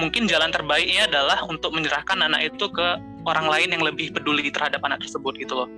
mungkin 0.00 0.24
jalan 0.24 0.48
terbaiknya 0.48 1.04
adalah 1.04 1.44
untuk 1.44 1.72
menyerahkan 1.76 2.16
anak 2.16 2.48
itu 2.48 2.64
ke 2.72 2.88
orang 3.26 3.50
lain 3.50 3.68
yang 3.74 3.82
lebih 3.82 4.14
peduli 4.14 4.48
terhadap 4.48 4.78
anak 4.86 5.02
tersebut 5.02 5.34
gitu 5.36 5.58
loh. 5.58 5.68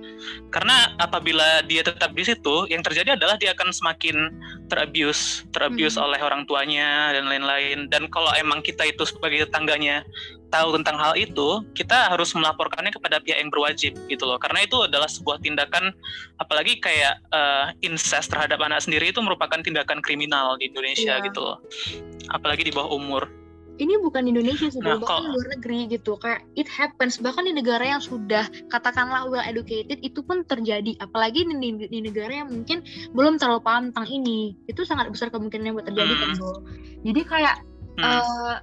Karena 0.53 0.93
apabila 1.01 1.65
dia 1.65 1.81
tetap 1.81 2.13
di 2.13 2.21
situ, 2.21 2.69
yang 2.69 2.85
terjadi 2.85 3.17
adalah 3.17 3.35
dia 3.41 3.57
akan 3.57 3.73
semakin 3.73 4.29
terabuse, 4.69 5.43
terabuse 5.49 5.97
hmm. 5.97 6.05
oleh 6.05 6.19
orang 6.21 6.45
tuanya 6.45 7.09
dan 7.11 7.25
lain-lain. 7.25 7.89
Dan 7.89 8.05
kalau 8.13 8.29
emang 8.37 8.61
kita 8.61 8.85
itu 8.85 9.01
sebagai 9.09 9.49
tetangganya 9.49 10.05
tahu 10.53 10.77
tentang 10.81 10.97
hal 10.97 11.13
itu, 11.17 11.65
kita 11.73 12.13
harus 12.13 12.33
melaporkannya 12.33 12.93
kepada 12.93 13.21
pihak 13.21 13.41
yang 13.41 13.49
berwajib 13.49 13.97
gitu 14.09 14.23
loh. 14.25 14.37
Karena 14.37 14.65
itu 14.65 14.85
adalah 14.85 15.09
sebuah 15.09 15.41
tindakan, 15.41 15.93
apalagi 16.41 16.77
kayak 16.77 17.21
uh, 17.33 17.73
incest 17.81 18.29
terhadap 18.29 18.61
anak 18.61 18.81
sendiri 18.81 19.09
itu 19.09 19.21
merupakan 19.21 19.57
tindakan 19.61 20.01
kriminal 20.05 20.57
di 20.61 20.69
Indonesia 20.69 21.17
yeah. 21.17 21.25
gitu 21.25 21.41
loh. 21.41 21.57
Apalagi 22.29 22.65
di 22.65 22.73
bawah 22.73 22.93
umur 22.93 23.38
ini 23.79 23.95
bukan 23.97 24.27
Indonesia 24.27 24.67
sih, 24.67 24.83
nah, 24.83 24.99
bahkan 24.99 25.23
di 25.23 25.29
luar 25.31 25.47
negeri 25.55 25.79
gitu. 25.87 26.19
Kayak 26.19 26.43
it 26.59 26.67
happens 26.67 27.17
bahkan 27.23 27.47
di 27.47 27.55
negara 27.55 27.81
yang 27.81 28.03
sudah 28.03 28.45
katakanlah 28.67 29.31
well 29.31 29.41
educated 29.41 30.03
itu 30.03 30.19
pun 30.19 30.43
terjadi. 30.43 30.99
Apalagi 30.99 31.47
di, 31.47 31.55
di, 31.55 31.87
di 31.87 31.99
negara 32.03 32.43
yang 32.43 32.51
mungkin 32.51 32.83
belum 33.15 33.39
terlalu 33.39 33.63
paham 33.63 33.89
tentang 33.89 34.07
ini, 34.11 34.53
itu 34.67 34.83
sangat 34.83 35.07
besar 35.07 35.31
kemungkinan 35.31 35.71
buat 35.71 35.87
terjadi 35.87 36.13
kan, 36.13 36.29
hmm. 36.35 36.39
kan, 36.43 36.59
Jadi 37.07 37.21
kayak 37.23 37.55
hmm. 37.97 38.03
uh, 38.03 38.55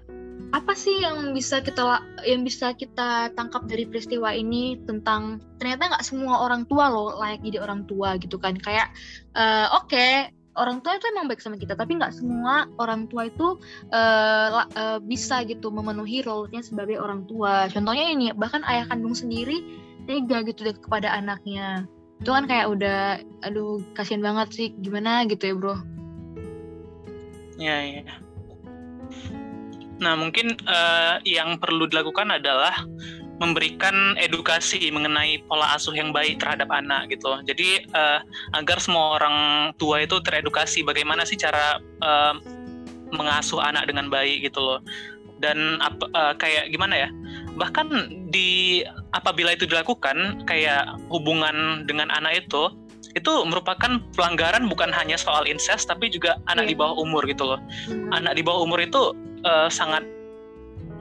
apa 0.55 0.73
sih 0.79 1.03
yang 1.03 1.35
bisa 1.35 1.59
kita 1.59 1.99
yang 2.23 2.47
bisa 2.47 2.71
kita 2.77 3.35
tangkap 3.35 3.67
dari 3.67 3.83
peristiwa 3.83 4.31
ini 4.31 4.79
tentang 4.87 5.43
ternyata 5.59 5.91
nggak 5.91 6.07
semua 6.07 6.47
orang 6.47 6.63
tua 6.71 6.87
loh 6.87 7.19
layak 7.19 7.43
jadi 7.43 7.59
orang 7.67 7.83
tua 7.91 8.15
gitu 8.23 8.39
kan 8.39 8.55
kayak 8.55 8.95
uh, 9.35 9.75
oke 9.75 9.91
okay, 9.91 10.31
orang 10.57 10.81
tua 10.81 10.97
itu 10.97 11.07
emang 11.13 11.29
baik 11.29 11.41
sama 11.45 11.61
kita 11.61 11.77
tapi 11.77 12.01
nggak 12.01 12.17
semua 12.17 12.67
orang 12.81 13.07
tua 13.07 13.29
itu 13.29 13.61
uh, 13.93 14.67
uh, 14.67 14.99
bisa 15.05 15.45
gitu 15.45 15.69
memenuhi 15.69 16.25
role-nya 16.25 16.65
sebagai 16.65 16.99
orang 16.99 17.29
tua. 17.29 17.69
Contohnya 17.71 18.09
ini 18.11 18.33
bahkan 18.33 18.65
ayah 18.67 18.89
kandung 18.89 19.15
sendiri 19.15 19.63
tega 20.09 20.43
gitu 20.49 20.67
deh 20.67 20.77
kepada 20.77 21.13
anaknya. 21.13 21.85
Itu 22.19 22.33
kan 22.33 22.49
kayak 22.49 22.67
udah 22.73 23.01
aduh 23.45 23.85
kasihan 23.93 24.25
banget 24.25 24.49
sih 24.57 24.69
gimana 24.81 25.29
gitu 25.29 25.53
ya 25.53 25.55
bro? 25.55 25.77
Ya 27.61 27.77
ya. 27.85 28.03
Nah 30.01 30.13
mungkin 30.17 30.57
uh, 30.65 31.21
yang 31.25 31.57
perlu 31.61 31.89
dilakukan 31.89 32.29
adalah 32.33 32.73
memberikan 33.37 34.17
edukasi 34.17 34.89
mengenai 34.89 35.45
pola 35.45 35.77
asuh 35.77 35.93
yang 35.93 36.11
baik 36.13 36.41
terhadap 36.41 36.73
anak 36.73 37.13
gitu. 37.13 37.37
Jadi 37.45 37.85
uh, 37.93 38.25
agar 38.57 38.81
semua 38.81 39.21
orang 39.21 39.37
tua 39.77 40.05
itu 40.05 40.17
teredukasi 40.25 40.81
bagaimana 40.81 41.29
sih 41.29 41.37
cara 41.37 41.77
uh, 42.01 42.35
mengasuh 43.13 43.61
anak 43.61 43.87
dengan 43.89 44.09
baik 44.09 44.49
gitu 44.49 44.61
loh. 44.61 44.81
Dan 45.37 45.77
uh, 45.85 46.33
kayak 46.41 46.73
gimana 46.73 47.07
ya? 47.07 47.09
Bahkan 47.61 47.89
di 48.33 48.81
apabila 49.13 49.53
itu 49.53 49.69
dilakukan 49.69 50.49
kayak 50.49 50.97
hubungan 51.13 51.85
dengan 51.85 52.09
anak 52.09 52.49
itu 52.49 52.73
itu 53.17 53.33
merupakan 53.49 53.97
pelanggaran 54.13 54.69
bukan 54.69 54.93
hanya 54.93 55.17
soal 55.17 55.49
incest 55.49 55.89
tapi 55.89 56.13
juga 56.13 56.37
anak 56.53 56.69
yeah. 56.69 56.73
di 56.73 56.77
bawah 56.77 56.97
umur 57.01 57.25
gitu 57.25 57.49
loh. 57.49 57.61
Anak 58.13 58.37
di 58.37 58.45
bawah 58.45 58.65
umur 58.65 58.81
itu 58.81 59.13
uh, 59.45 59.69
sangat 59.73 60.05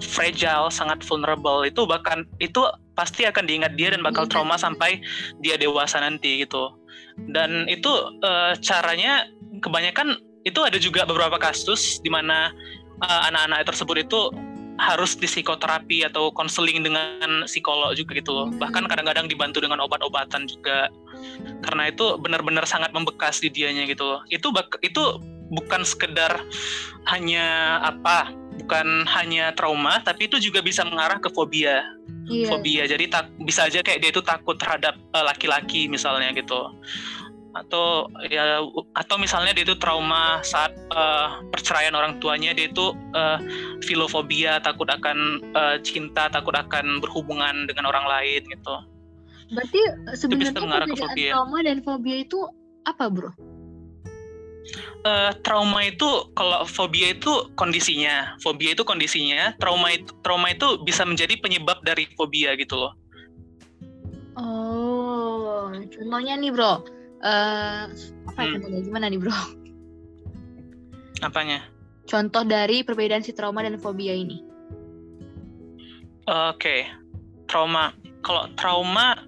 fragile, 0.03 0.67
sangat 0.71 1.01
vulnerable 1.05 1.63
itu 1.63 1.87
bahkan 1.87 2.27
itu 2.43 2.63
pasti 2.95 3.27
akan 3.27 3.43
diingat 3.47 3.75
dia 3.75 3.91
dan 3.91 4.01
bakal 4.03 4.23
iya. 4.27 4.31
trauma 4.31 4.55
sampai 4.55 5.03
dia 5.43 5.55
dewasa 5.59 5.99
nanti 5.99 6.43
gitu. 6.43 6.71
Dan 7.31 7.67
itu 7.71 7.91
uh, 8.23 8.55
caranya 8.59 9.27
kebanyakan 9.63 10.19
itu 10.45 10.59
ada 10.61 10.77
juga 10.79 11.03
beberapa 11.07 11.39
kasus 11.39 11.99
di 12.03 12.11
mana 12.11 12.51
uh, 13.03 13.21
anak-anak 13.31 13.67
tersebut 13.67 14.07
itu 14.07 14.21
harus 14.75 15.15
di 15.15 15.23
psikoterapi 15.23 16.03
atau 16.03 16.35
konseling 16.35 16.83
dengan 16.83 17.47
psikolog 17.47 17.95
juga 17.95 18.19
gitu 18.19 18.31
loh. 18.35 18.47
Bahkan 18.51 18.91
kadang-kadang 18.91 19.31
dibantu 19.31 19.63
dengan 19.63 19.79
obat-obatan 19.79 20.47
juga. 20.51 20.91
Karena 21.63 21.87
itu 21.87 22.19
benar-benar 22.19 22.67
sangat 22.67 22.91
membekas 22.91 23.39
di 23.39 23.47
dianya 23.47 23.87
gitu 23.87 24.03
loh. 24.03 24.19
Itu 24.27 24.51
itu 24.83 25.03
bukan 25.47 25.87
sekedar 25.87 26.43
hanya 27.07 27.79
apa 27.85 28.33
bukan 28.63 29.03
hanya 29.07 29.51
trauma 29.53 29.99
tapi 30.01 30.31
itu 30.31 30.39
juga 30.39 30.63
bisa 30.63 30.85
mengarah 30.87 31.19
ke 31.19 31.29
fobia. 31.31 31.83
Iya. 32.25 32.49
fobia. 32.49 32.83
Jadi 32.89 33.05
tak 33.05 33.29
bisa 33.45 33.69
aja 33.69 33.85
kayak 33.85 34.01
dia 34.01 34.09
itu 34.09 34.23
takut 34.25 34.57
terhadap 34.57 34.97
eh, 34.97 35.25
laki-laki 35.25 35.85
misalnya 35.85 36.33
gitu. 36.33 36.73
Atau 37.55 38.11
ya 38.27 38.59
atau 38.97 39.15
misalnya 39.15 39.55
dia 39.55 39.63
itu 39.63 39.79
trauma 39.79 40.43
saat 40.43 40.75
uh, 40.91 41.39
perceraian 41.55 41.95
orang 41.95 42.19
tuanya 42.19 42.51
dia 42.51 42.67
itu 42.67 42.91
uh, 43.15 43.39
filofobia 43.79 44.59
takut 44.59 44.91
akan 44.91 45.39
uh, 45.55 45.79
cinta 45.79 46.27
takut 46.27 46.51
akan 46.51 46.99
berhubungan 46.99 47.63
dengan 47.63 47.87
orang 47.87 48.03
lain 48.11 48.43
gitu. 48.43 48.75
Berarti 49.55 49.81
sebenarnya 50.19 50.51
perbedaan 50.51 51.15
trauma 51.31 51.59
dan 51.63 51.79
fobia 51.79 52.27
itu 52.27 52.43
apa 52.83 53.07
bro 53.07 53.31
uh, 55.05 55.31
trauma 55.45 55.85
itu 55.85 56.07
kalau 56.33 56.65
fobia 56.65 57.13
itu 57.13 57.49
kondisinya, 57.59 58.35
fobia 58.41 58.73
itu 58.73 58.83
kondisinya, 58.83 59.53
trauma 59.61 59.93
itu 59.93 60.09
trauma 60.25 60.51
itu 60.51 60.81
bisa 60.83 61.05
menjadi 61.05 61.37
penyebab 61.39 61.81
dari 61.85 62.09
fobia 62.17 62.57
gitu 62.57 62.75
loh. 62.77 62.93
Oh, 64.35 65.71
contohnya 65.71 66.35
nih 66.35 66.51
bro, 66.51 66.83
uh, 67.23 67.87
apa 68.27 68.39
ya 68.41 68.47
hmm. 68.51 68.53
contohnya 68.59 68.81
gimana 68.83 69.05
nih 69.07 69.19
bro? 69.21 69.37
Apanya? 71.23 71.63
Contoh 72.05 72.43
dari 72.45 72.85
perbedaan 72.85 73.25
si 73.25 73.33
trauma 73.33 73.65
dan 73.65 73.81
fobia 73.81 74.13
ini. 74.13 74.43
Oke, 76.25 76.57
okay. 76.57 76.81
trauma. 77.49 77.93
Kalau 78.25 78.49
trauma, 78.57 79.21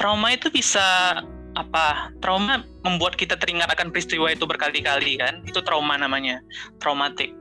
trauma 0.00 0.32
itu 0.32 0.48
bisa 0.48 1.20
apa 1.56 2.14
trauma 2.22 2.64
membuat 2.88 3.14
kita 3.20 3.36
teringat 3.36 3.68
akan 3.68 3.92
peristiwa 3.92 4.32
itu 4.32 4.48
berkali-kali 4.48 5.20
kan? 5.20 5.44
Itu 5.44 5.60
trauma 5.60 6.00
namanya 6.00 6.40
traumatik. 6.80 7.36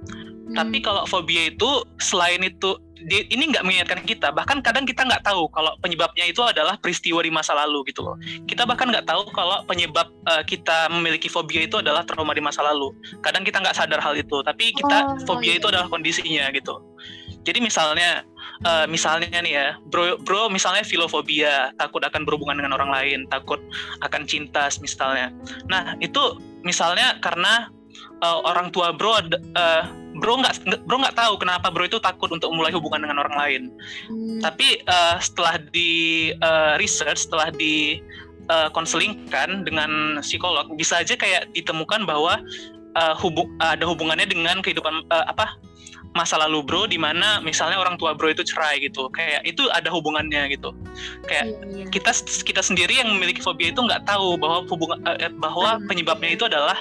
Hmm. 0.47 0.55
tapi 0.55 0.79
kalau 0.79 1.03
fobia 1.03 1.51
itu 1.51 1.83
selain 1.99 2.39
itu 2.39 2.79
di, 3.03 3.27
ini 3.29 3.53
nggak 3.53 3.61
mengingatkan 3.67 4.01
kita. 4.01 4.33
Bahkan 4.33 4.65
kadang 4.65 4.87
kita 4.87 5.05
nggak 5.05 5.21
tahu 5.21 5.45
kalau 5.53 5.75
penyebabnya 5.83 6.25
itu 6.25 6.41
adalah 6.41 6.79
peristiwa 6.81 7.21
di 7.21 7.29
masa 7.29 7.53
lalu 7.53 7.85
gitu 7.91 8.01
loh. 8.01 8.15
Kita 8.49 8.65
bahkan 8.65 8.89
nggak 8.89 9.05
tahu 9.05 9.29
kalau 9.35 9.61
penyebab 9.69 10.09
uh, 10.25 10.41
kita 10.47 10.89
memiliki 10.89 11.29
fobia 11.29 11.67
itu 11.67 11.77
adalah 11.77 12.07
trauma 12.07 12.33
di 12.33 12.41
masa 12.41 12.65
lalu. 12.65 12.95
Kadang 13.21 13.45
kita 13.45 13.61
nggak 13.61 13.75
sadar 13.75 14.01
hal 14.01 14.15
itu 14.17 14.41
tapi 14.41 14.73
kita 14.73 15.19
oh, 15.19 15.25
fobia 15.29 15.55
iya. 15.55 15.59
itu 15.59 15.67
adalah 15.69 15.87
kondisinya 15.91 16.49
gitu. 16.55 16.73
Jadi 17.45 17.59
misalnya 17.61 18.25
uh, 18.65 18.85
misalnya 18.89 19.39
nih 19.41 19.53
ya, 19.53 19.67
bro, 19.89 20.17
bro 20.21 20.47
misalnya 20.47 20.83
filofobia, 20.85 21.71
takut 21.77 22.01
akan 22.03 22.23
berhubungan 22.23 22.61
dengan 22.61 22.75
orang 22.77 22.91
lain, 22.91 23.19
takut 23.29 23.61
akan 24.01 24.23
cinta 24.25 24.69
misalnya. 24.81 25.33
Nah 25.69 25.97
itu 25.99 26.39
misalnya 26.63 27.17
karena 27.21 27.69
uh, 28.23 28.39
orang 28.45 28.73
tua 28.73 28.93
bro, 28.93 29.19
uh, 29.19 29.83
bro 30.17 30.33
nggak 30.41 30.85
bro 30.85 30.97
nggak 30.97 31.17
tahu 31.17 31.37
kenapa 31.37 31.69
bro 31.69 31.85
itu 31.85 32.01
takut 32.01 32.29
untuk 32.33 32.49
mulai 32.53 32.73
hubungan 32.73 33.05
dengan 33.05 33.21
orang 33.21 33.35
lain. 33.37 33.61
Hmm. 34.09 34.39
Tapi 34.41 34.81
uh, 34.89 35.17
setelah 35.21 35.61
di 35.71 36.31
uh, 36.41 36.79
research, 36.81 37.29
setelah 37.29 37.53
di 37.53 38.01
uh, 38.49 38.69
konselingkan 38.73 39.65
dengan 39.65 40.21
psikolog, 40.25 40.69
bisa 40.75 41.01
aja 41.01 41.13
kayak 41.13 41.49
ditemukan 41.53 42.05
bahwa 42.09 42.41
uh, 42.97 43.15
hubung 43.21 43.47
ada 43.61 43.85
hubungannya 43.85 44.25
dengan 44.25 44.59
kehidupan 44.65 45.05
uh, 45.13 45.25
apa 45.29 45.57
masa 46.15 46.39
lalu 46.39 46.63
bro 46.63 46.85
di 46.87 46.97
mana 46.97 47.43
misalnya 47.43 47.77
orang 47.77 47.99
tua 47.99 48.15
bro 48.15 48.31
itu 48.31 48.41
cerai 48.45 48.81
gitu 48.81 49.09
kayak 49.11 49.43
itu 49.43 49.67
ada 49.73 49.91
hubungannya 49.91 50.49
gitu 50.53 50.73
kayak 51.27 51.51
iya, 51.67 51.83
iya. 51.83 51.85
kita 51.91 52.11
kita 52.45 52.61
sendiri 52.63 52.99
yang 53.01 53.09
memiliki 53.13 53.43
fobia 53.43 53.69
itu 53.69 53.81
nggak 53.83 54.07
tahu 54.07 54.39
bahwa 54.39 54.65
hubungan 54.65 54.97
eh, 55.19 55.31
bahwa 55.37 55.77
hmm. 55.77 55.85
penyebabnya 55.85 56.31
itu 56.33 56.43
adalah 56.47 56.77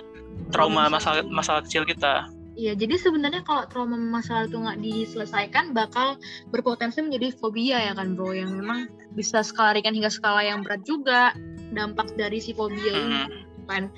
trauma 0.54 0.88
masa 0.88 1.24
masa 1.28 1.60
kecil 1.64 1.84
kita 1.84 2.30
Iya, 2.56 2.72
jadi 2.72 2.96
sebenarnya 2.96 3.44
kalau 3.44 3.68
trauma 3.68 4.00
masa 4.00 4.48
itu 4.48 4.56
nggak 4.56 4.80
diselesaikan 4.80 5.76
bakal 5.76 6.16
berpotensi 6.48 7.04
menjadi 7.04 7.36
fobia 7.36 7.76
ya 7.84 7.92
kan 7.92 8.16
bro, 8.16 8.32
yang 8.32 8.56
memang 8.56 8.88
bisa 9.12 9.44
skala 9.44 9.76
ringan 9.76 9.92
hingga 9.92 10.08
skala 10.08 10.40
yang 10.40 10.64
berat 10.64 10.80
juga 10.88 11.36
dampak 11.76 12.16
dari 12.16 12.40
si 12.40 12.56
fobia 12.56 12.96
hmm. 12.96 13.04
ini 13.04 13.20
kan. 13.68 13.92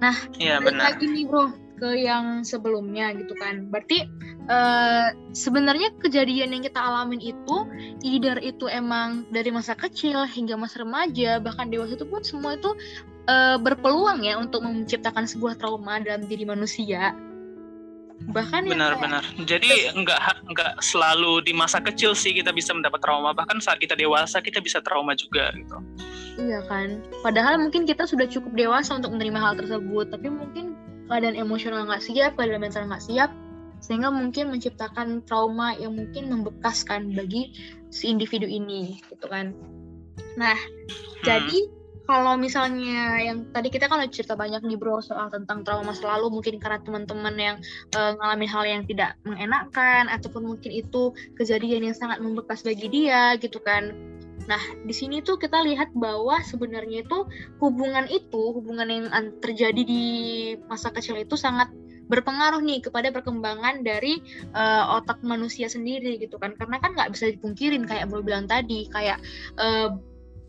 Nah, 0.00 0.16
ya, 0.40 0.56
benar. 0.56 0.96
lagi 0.96 1.04
nih 1.04 1.28
bro 1.28 1.52
ke 1.78 2.00
yang 2.00 2.42
sebelumnya 2.48 3.12
gitu 3.12 3.36
kan. 3.36 3.68
Berarti 3.68 4.08
uh, 4.48 5.08
sebenarnya 5.36 5.94
kejadian 6.00 6.56
yang 6.56 6.62
kita 6.64 6.80
alamin 6.80 7.20
itu 7.20 7.56
either 8.02 8.40
itu 8.40 8.66
emang 8.66 9.28
dari 9.30 9.52
masa 9.52 9.76
kecil 9.76 10.24
hingga 10.24 10.56
masa 10.56 10.82
remaja 10.82 11.38
bahkan 11.38 11.68
dewasa 11.68 11.94
itu 11.94 12.08
pun 12.08 12.24
semua 12.24 12.56
itu 12.56 12.72
uh, 13.28 13.56
berpeluang 13.60 14.24
ya 14.24 14.40
untuk 14.40 14.64
menciptakan 14.64 15.28
sebuah 15.28 15.60
trauma 15.60 16.00
dalam 16.02 16.26
diri 16.26 16.48
manusia. 16.48 17.14
Bahkan 18.18 18.66
benar-benar 18.66 19.22
jadi 19.46 19.94
nggak 19.94 20.50
nggak 20.50 20.72
selalu 20.82 21.38
di 21.46 21.54
masa 21.54 21.78
kecil 21.78 22.18
sih 22.18 22.34
kita 22.34 22.50
bisa 22.50 22.74
mendapat 22.74 22.98
trauma. 22.98 23.30
Bahkan 23.30 23.62
saat 23.62 23.78
kita 23.78 23.94
dewasa 23.94 24.42
kita 24.42 24.58
bisa 24.58 24.82
trauma 24.82 25.14
juga 25.14 25.54
gitu. 25.54 25.78
Iya 26.34 26.66
kan? 26.66 26.98
Padahal 27.22 27.62
mungkin 27.62 27.86
kita 27.86 28.10
sudah 28.10 28.26
cukup 28.26 28.58
dewasa 28.58 28.98
untuk 28.98 29.14
menerima 29.14 29.38
hal 29.38 29.54
tersebut 29.54 30.10
tapi 30.10 30.34
mungkin 30.34 30.74
keadaan 31.06 31.38
emosional 31.38 31.86
nggak 31.86 32.02
siap 32.02 32.34
keadaan 32.34 32.58
mental 32.58 32.90
nggak 32.90 33.06
siap 33.06 33.30
sehingga 33.78 34.10
mungkin 34.10 34.50
menciptakan 34.52 35.22
trauma 35.24 35.74
yang 35.78 35.94
mungkin 35.94 36.30
membekaskan 36.30 37.14
bagi 37.14 37.54
si 37.88 38.10
individu 38.10 38.44
ini 38.44 38.98
gitu 39.08 39.26
kan 39.30 39.54
nah 40.36 40.56
hmm. 40.56 41.24
jadi 41.24 41.58
kalau 42.08 42.40
misalnya 42.40 43.20
yang 43.20 43.52
tadi 43.52 43.68
kita 43.68 43.84
kan 43.84 44.00
udah 44.00 44.08
cerita 44.08 44.32
banyak 44.32 44.64
nih 44.64 44.80
bro 44.80 45.04
soal 45.04 45.28
tentang 45.28 45.60
trauma 45.60 45.92
masa 45.92 46.08
lalu 46.16 46.40
mungkin 46.40 46.56
karena 46.56 46.80
teman-teman 46.80 47.36
yang 47.36 47.56
uh, 47.92 48.16
ngalamin 48.16 48.48
hal 48.48 48.64
yang 48.64 48.82
tidak 48.88 49.20
mengenakan 49.28 50.08
ataupun 50.08 50.48
mungkin 50.48 50.72
itu 50.72 51.12
kejadian 51.36 51.92
yang 51.92 51.96
sangat 51.96 52.24
membekas 52.24 52.64
bagi 52.64 52.88
dia 52.88 53.36
gitu 53.36 53.60
kan 53.60 53.92
Nah, 54.48 54.62
di 54.82 54.94
sini 54.96 55.20
tuh 55.20 55.36
kita 55.36 55.60
lihat 55.60 55.92
bahwa 55.92 56.40
sebenarnya 56.40 57.04
itu 57.04 57.28
hubungan 57.60 58.08
itu, 58.08 58.56
hubungan 58.56 58.88
yang 58.88 59.06
terjadi 59.44 59.82
di 59.84 60.04
masa 60.66 60.88
kecil 60.88 61.20
itu 61.20 61.36
sangat 61.36 61.68
berpengaruh 62.08 62.64
nih 62.64 62.80
kepada 62.80 63.12
perkembangan 63.12 63.84
dari 63.84 64.16
uh, 64.56 64.96
otak 64.96 65.20
manusia 65.20 65.68
sendiri 65.68 66.16
gitu 66.16 66.40
kan. 66.40 66.56
Karena 66.56 66.80
kan 66.80 66.96
nggak 66.96 67.12
bisa 67.12 67.28
dipungkirin 67.28 67.84
kayak 67.84 68.08
bro 68.08 68.24
bilang 68.24 68.48
tadi 68.48 68.88
kayak 68.88 69.20
uh, 69.60 69.92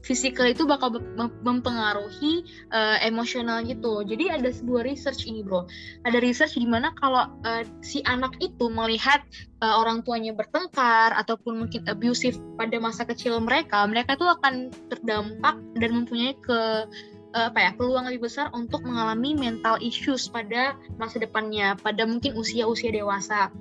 fisikal 0.09 0.49
itu 0.49 0.65
bakal 0.65 0.97
mempengaruhi 1.45 2.41
uh, 2.73 2.97
emosional 3.05 3.61
gitu. 3.61 4.01
Jadi 4.01 4.33
ada 4.33 4.49
sebuah 4.49 4.89
research 4.89 5.29
ini 5.29 5.45
bro. 5.45 5.69
Ada 6.09 6.17
research 6.17 6.57
di 6.57 6.65
mana 6.65 6.89
kalau 6.97 7.29
uh, 7.45 7.61
si 7.85 8.01
anak 8.09 8.33
itu 8.41 8.73
melihat 8.73 9.21
uh, 9.61 9.77
orang 9.77 10.01
tuanya 10.01 10.33
bertengkar 10.33 11.13
ataupun 11.13 11.61
mungkin 11.61 11.85
abusive 11.85 12.41
pada 12.57 12.81
masa 12.81 13.05
kecil 13.05 13.37
mereka, 13.37 13.85
mereka 13.85 14.17
itu 14.17 14.25
akan 14.25 14.73
terdampak 14.89 15.61
dan 15.77 15.89
mempunyai 15.93 16.33
ke 16.41 16.89
apa 17.29 17.61
ya 17.61 17.71
peluang 17.77 18.09
lebih 18.09 18.25
besar 18.25 18.49
untuk 18.57 18.81
mengalami 18.81 19.37
mental 19.37 19.77
issues 19.85 20.25
pada 20.25 20.73
masa 20.97 21.21
depannya 21.21 21.77
pada 21.77 22.01
mungkin 22.01 22.33
usia-usia 22.33 22.89
dewasa. 22.89 23.53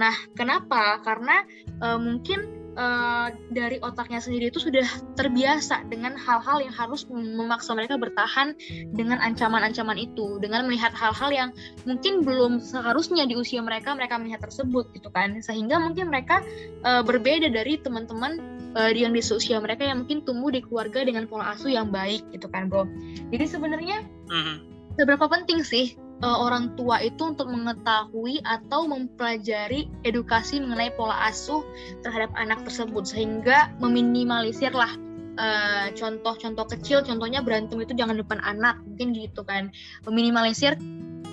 Nah, 0.00 0.16
kenapa? 0.32 1.04
Karena 1.04 1.44
uh, 1.84 2.00
mungkin 2.00 2.59
uh, 2.76 3.32
dari 3.50 3.80
otaknya 3.82 4.20
sendiri 4.22 4.52
itu 4.52 4.62
sudah 4.62 4.84
terbiasa 5.16 5.86
dengan 5.88 6.14
hal-hal 6.14 6.62
yang 6.62 6.74
harus 6.74 7.06
memaksa 7.10 7.74
mereka 7.74 7.96
bertahan 7.96 8.54
dengan 8.94 9.18
ancaman-ancaman 9.22 9.96
itu, 9.98 10.38
dengan 10.38 10.66
melihat 10.68 10.94
hal-hal 10.94 11.30
yang 11.30 11.50
mungkin 11.88 12.22
belum 12.22 12.60
seharusnya 12.60 13.26
di 13.26 13.34
usia 13.38 13.62
mereka 13.64 13.94
mereka 13.96 14.20
melihat 14.20 14.44
tersebut 14.44 14.90
gitu 14.94 15.08
kan, 15.10 15.38
sehingga 15.40 15.80
mungkin 15.80 16.12
mereka 16.12 16.44
uh, 16.84 17.02
berbeda 17.02 17.50
dari 17.50 17.80
teman-teman 17.80 18.38
uh, 18.76 18.90
yang 18.92 19.14
di 19.14 19.22
usia 19.22 19.62
mereka 19.62 19.86
yang 19.86 20.04
mungkin 20.04 20.22
tumbuh 20.26 20.50
di 20.50 20.60
keluarga 20.62 21.06
dengan 21.06 21.26
pola 21.30 21.54
asuh 21.54 21.70
yang 21.70 21.88
baik 21.90 22.22
gitu 22.34 22.50
kan 22.50 22.66
bro. 22.66 22.86
Jadi 23.30 23.44
sebenarnya 23.46 24.02
mm-hmm. 24.28 24.56
seberapa 24.98 25.26
penting 25.30 25.62
sih 25.62 25.94
uh, 26.22 26.38
orang 26.40 26.72
tua 26.76 27.00
itu 27.00 27.32
untuk 27.32 27.48
mengetahui 27.48 28.40
atau 28.44 28.86
mempelajari 28.88 29.88
edukasi 30.04 30.60
mengenai 30.60 30.92
pola 30.94 31.28
asuh 31.28 31.64
terhadap 32.04 32.30
anak 32.36 32.62
tersebut 32.64 33.08
sehingga 33.08 33.72
meminimalisir 33.80 34.72
lah 34.72 34.92
uh, 35.40 35.88
contoh-contoh 35.96 36.66
kecil 36.78 37.02
contohnya 37.04 37.40
berantem 37.40 37.80
itu 37.80 37.96
jangan 37.96 38.20
depan 38.20 38.38
anak 38.44 38.78
mungkin 38.84 39.16
gitu 39.16 39.42
kan 39.44 39.72
meminimalisir 40.08 40.76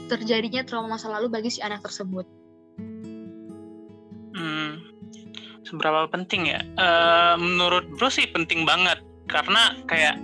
terjadinya 0.08 0.64
trauma 0.64 0.96
masa 0.96 1.12
lalu 1.12 1.28
bagi 1.28 1.52
si 1.52 1.60
anak 1.60 1.84
tersebut. 1.84 2.24
Hmm, 4.32 4.80
seberapa 5.68 6.08
penting 6.08 6.48
ya? 6.48 6.64
Uh, 6.80 7.36
menurut 7.36 7.84
bro 8.00 8.08
sih 8.08 8.24
penting 8.32 8.64
banget 8.64 9.04
karena 9.28 9.76
kayak 9.92 10.16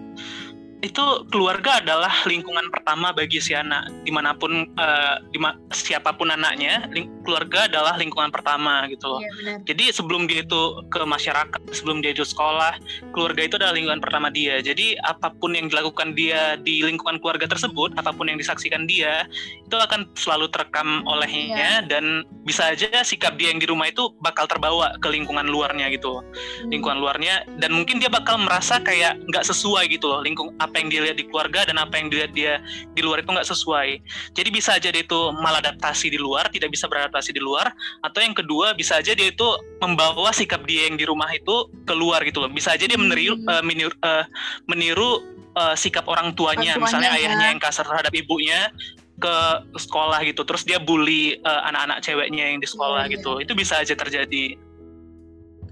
itu 0.84 1.04
keluarga 1.32 1.80
adalah 1.80 2.12
lingkungan 2.28 2.68
pertama 2.68 3.16
bagi 3.16 3.40
si 3.40 3.56
anak 3.56 3.88
di 4.04 4.12
mana 4.12 4.36
pun 4.36 4.68
uh, 4.76 5.16
dima, 5.32 5.56
siapa 5.72 6.12
pun 6.12 6.28
anaknya 6.28 6.84
ling, 6.92 7.08
keluarga 7.24 7.72
adalah 7.72 7.96
lingkungan 7.96 8.30
pertama 8.30 8.84
gitu 8.92 9.08
loh. 9.08 9.24
Ya, 9.24 9.64
jadi 9.64 9.96
sebelum 9.96 10.28
dia 10.28 10.44
itu 10.44 10.84
ke 10.92 11.08
masyarakat 11.08 11.64
sebelum 11.72 12.04
dia 12.04 12.12
itu 12.12 12.28
sekolah 12.28 12.76
keluarga 13.16 13.48
itu 13.48 13.56
adalah 13.56 13.74
lingkungan 13.74 14.04
pertama 14.04 14.28
dia. 14.28 14.60
Jadi 14.60 15.00
apa 15.08 15.32
pun 15.32 15.56
yang 15.56 15.72
dilakukan 15.72 16.14
dia 16.20 16.60
di 16.60 16.84
lingkungan 16.84 17.24
keluarga 17.24 17.48
tersebut 17.48 17.96
apa 17.96 18.12
pun 18.12 18.28
yang 18.28 18.36
disaksikan 18.36 18.84
dia 18.84 19.24
itu 19.64 19.76
akan 19.80 20.06
selalu 20.20 20.52
terekam 20.52 21.08
olehnya 21.08 21.80
ya. 21.80 21.88
dan 21.88 22.28
bisa 22.44 22.76
aja 22.76 23.02
sikap 23.02 23.40
dia 23.40 23.56
yang 23.56 23.64
di 23.64 23.66
rumah 23.66 23.88
itu 23.88 24.12
bakal 24.20 24.46
terbawa 24.46 24.94
ke 25.00 25.08
lingkungan 25.08 25.48
luarnya 25.48 25.88
gitu 25.96 26.20
hmm. 26.20 26.70
lingkungan 26.70 27.00
luarnya 27.00 27.48
dan 27.58 27.72
mungkin 27.72 28.04
dia 28.04 28.12
bakal 28.12 28.36
merasa 28.38 28.84
kayak 28.84 29.18
nggak 29.32 29.48
sesuai 29.48 29.88
gitu 29.88 30.12
loh 30.12 30.20
lingkung 30.20 30.52
apa 30.74 30.82
yang 30.82 30.90
dilihat 30.90 31.22
di 31.22 31.30
keluarga 31.30 31.70
dan 31.70 31.78
apa 31.78 32.02
yang 32.02 32.10
dilihat 32.10 32.34
dia 32.34 32.58
di 32.98 33.06
luar 33.06 33.22
itu 33.22 33.30
nggak 33.30 33.46
sesuai. 33.46 34.02
Jadi 34.34 34.50
bisa 34.50 34.74
aja 34.74 34.90
dia 34.90 35.06
itu 35.06 35.22
maladaptasi 35.38 36.10
di 36.10 36.18
luar, 36.18 36.50
tidak 36.50 36.74
bisa 36.74 36.90
beradaptasi 36.90 37.30
di 37.30 37.38
luar, 37.38 37.70
atau 38.02 38.20
yang 38.26 38.34
kedua 38.34 38.74
bisa 38.74 38.98
aja 38.98 39.14
dia 39.14 39.30
itu 39.30 39.46
membawa 39.86 40.34
sikap 40.34 40.66
dia 40.66 40.90
yang 40.90 40.98
di 40.98 41.06
rumah 41.06 41.30
itu 41.30 41.70
keluar 41.86 42.26
gitu 42.26 42.42
loh. 42.42 42.50
Bisa 42.50 42.74
aja 42.74 42.90
dia 42.90 42.98
meniru 42.98 43.38
hmm. 43.38 43.46
uh, 43.46 43.62
meniru, 43.62 43.94
uh, 44.02 44.26
meniru 44.66 45.22
uh, 45.54 45.78
sikap 45.78 46.10
orang 46.10 46.34
tuanya, 46.34 46.74
orang 46.74 46.90
misalnya 46.90 47.14
ya. 47.14 47.18
ayahnya 47.22 47.46
yang 47.54 47.62
kasar 47.62 47.86
terhadap 47.86 48.10
ibunya 48.18 48.74
ke 49.22 49.36
sekolah 49.78 50.26
gitu, 50.26 50.42
terus 50.42 50.66
dia 50.66 50.82
bully 50.82 51.38
anak-anak 51.46 52.02
uh, 52.02 52.04
ceweknya 52.04 52.50
yang 52.50 52.58
di 52.58 52.66
sekolah 52.66 53.06
yeah, 53.06 53.14
gitu. 53.14 53.38
Itu 53.46 53.54
bisa 53.54 53.78
aja 53.78 53.94
terjadi. 53.94 54.58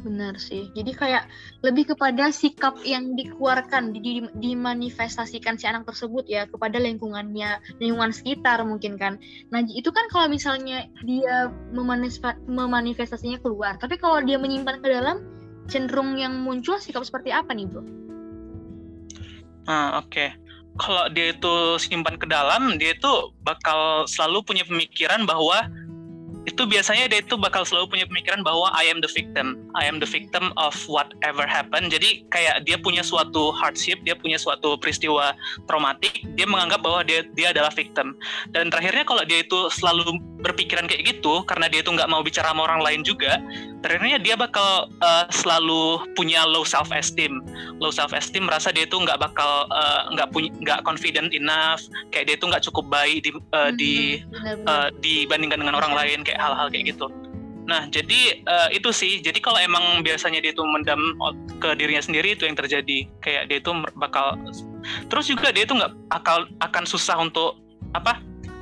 Benar 0.02 0.42
sih. 0.42 0.74
Jadi 0.74 0.98
kayak 0.98 1.30
lebih 1.62 1.94
kepada 1.94 2.34
sikap 2.34 2.82
yang 2.82 3.14
dikeluarkan, 3.14 3.94
di, 3.94 4.26
dimanifestasikan 4.34 5.62
si 5.62 5.70
anak 5.70 5.86
tersebut 5.86 6.26
ya 6.26 6.50
kepada 6.50 6.82
lingkungannya, 6.82 7.62
lingkungan 7.78 8.10
sekitar 8.10 8.66
mungkin 8.66 8.98
kan. 8.98 9.22
Nah 9.54 9.62
itu 9.70 9.94
kan 9.94 10.10
kalau 10.10 10.26
misalnya 10.26 10.90
dia 11.06 11.54
memanifestasinya 12.50 13.38
keluar, 13.46 13.78
tapi 13.78 14.02
kalau 14.02 14.26
dia 14.26 14.42
menyimpan 14.42 14.82
ke 14.82 14.90
dalam, 14.90 15.22
cenderung 15.70 16.18
yang 16.18 16.34
muncul 16.42 16.82
sikap 16.82 17.06
seperti 17.06 17.30
apa 17.30 17.54
nih 17.54 17.70
bro? 17.70 17.86
Ah 19.70 20.02
oke. 20.02 20.10
Okay. 20.10 20.30
Kalau 20.80 21.12
dia 21.12 21.36
itu 21.36 21.78
simpan 21.78 22.16
ke 22.16 22.26
dalam, 22.26 22.80
dia 22.80 22.96
itu 22.96 23.36
bakal 23.44 24.08
selalu 24.08 24.40
punya 24.42 24.64
pemikiran 24.64 25.28
bahwa 25.28 25.68
itu 26.50 26.66
biasanya 26.66 27.06
dia 27.06 27.22
itu 27.22 27.38
bakal 27.38 27.62
selalu 27.62 27.98
punya 27.98 28.06
pemikiran 28.10 28.42
bahwa 28.42 28.74
I 28.74 28.90
am 28.90 28.98
the 28.98 29.12
victim, 29.12 29.62
I 29.78 29.86
am 29.86 30.02
the 30.02 30.10
victim 30.10 30.50
of 30.58 30.74
whatever 30.90 31.46
happened. 31.46 31.94
Jadi 31.94 32.26
kayak 32.34 32.66
dia 32.66 32.82
punya 32.82 33.06
suatu 33.06 33.54
hardship, 33.54 34.02
dia 34.02 34.18
punya 34.18 34.42
suatu 34.42 34.74
peristiwa 34.82 35.38
traumatik, 35.70 36.26
dia 36.34 36.50
menganggap 36.50 36.82
bahwa 36.82 37.06
dia 37.06 37.22
dia 37.38 37.54
adalah 37.54 37.70
victim. 37.70 38.18
Dan 38.50 38.74
terakhirnya 38.74 39.06
kalau 39.06 39.22
dia 39.22 39.46
itu 39.46 39.70
selalu 39.70 40.18
berpikiran 40.42 40.90
kayak 40.90 41.06
gitu, 41.06 41.46
karena 41.46 41.70
dia 41.70 41.86
itu 41.86 41.94
nggak 41.94 42.10
mau 42.10 42.26
bicara 42.26 42.50
sama 42.50 42.66
orang 42.66 42.82
lain 42.82 43.02
juga, 43.06 43.38
terakhirnya 43.86 44.18
dia 44.18 44.34
bakal 44.34 44.90
uh, 45.06 45.26
selalu 45.30 46.02
punya 46.18 46.42
low 46.50 46.66
self 46.66 46.90
esteem, 46.90 47.46
low 47.78 47.94
self 47.94 48.18
esteem 48.18 48.50
merasa 48.50 48.74
dia 48.74 48.90
itu 48.90 48.98
nggak 48.98 49.22
bakal 49.22 49.70
uh, 49.70 50.10
nggak 50.18 50.28
uh, 50.30 50.34
punya 50.34 50.50
nggak 50.66 50.82
confident 50.82 51.30
enough, 51.38 51.86
kayak 52.10 52.26
dia 52.26 52.36
itu 52.42 52.46
nggak 52.50 52.66
cukup 52.66 52.90
baik 52.90 53.22
di 53.22 53.30
uh, 53.54 53.70
di 53.78 53.94
uh, 54.66 54.90
dibandingkan 55.06 55.62
dengan 55.62 55.78
orang 55.78 55.94
lain 55.94 56.26
kayak 56.32 56.40
hal-hal 56.40 56.68
kayak 56.72 56.96
gitu. 56.96 57.12
Nah, 57.68 57.86
jadi 57.92 58.42
uh, 58.48 58.70
itu 58.74 58.90
sih. 58.90 59.20
Jadi 59.22 59.38
kalau 59.44 59.60
emang 59.62 60.02
biasanya 60.02 60.42
dia 60.42 60.56
itu 60.56 60.64
mendam 60.66 61.00
ke 61.62 61.76
dirinya 61.78 62.02
sendiri 62.02 62.34
itu 62.34 62.48
yang 62.48 62.58
terjadi. 62.58 63.06
Kayak 63.22 63.52
dia 63.52 63.58
itu 63.60 63.72
bakal 64.00 64.40
terus 65.12 65.30
juga 65.30 65.54
dia 65.54 65.68
itu 65.68 65.78
nggak 65.78 65.94
akal 66.10 66.50
akan 66.64 66.84
susah 66.90 67.22
untuk 67.22 67.62
apa 67.94 68.18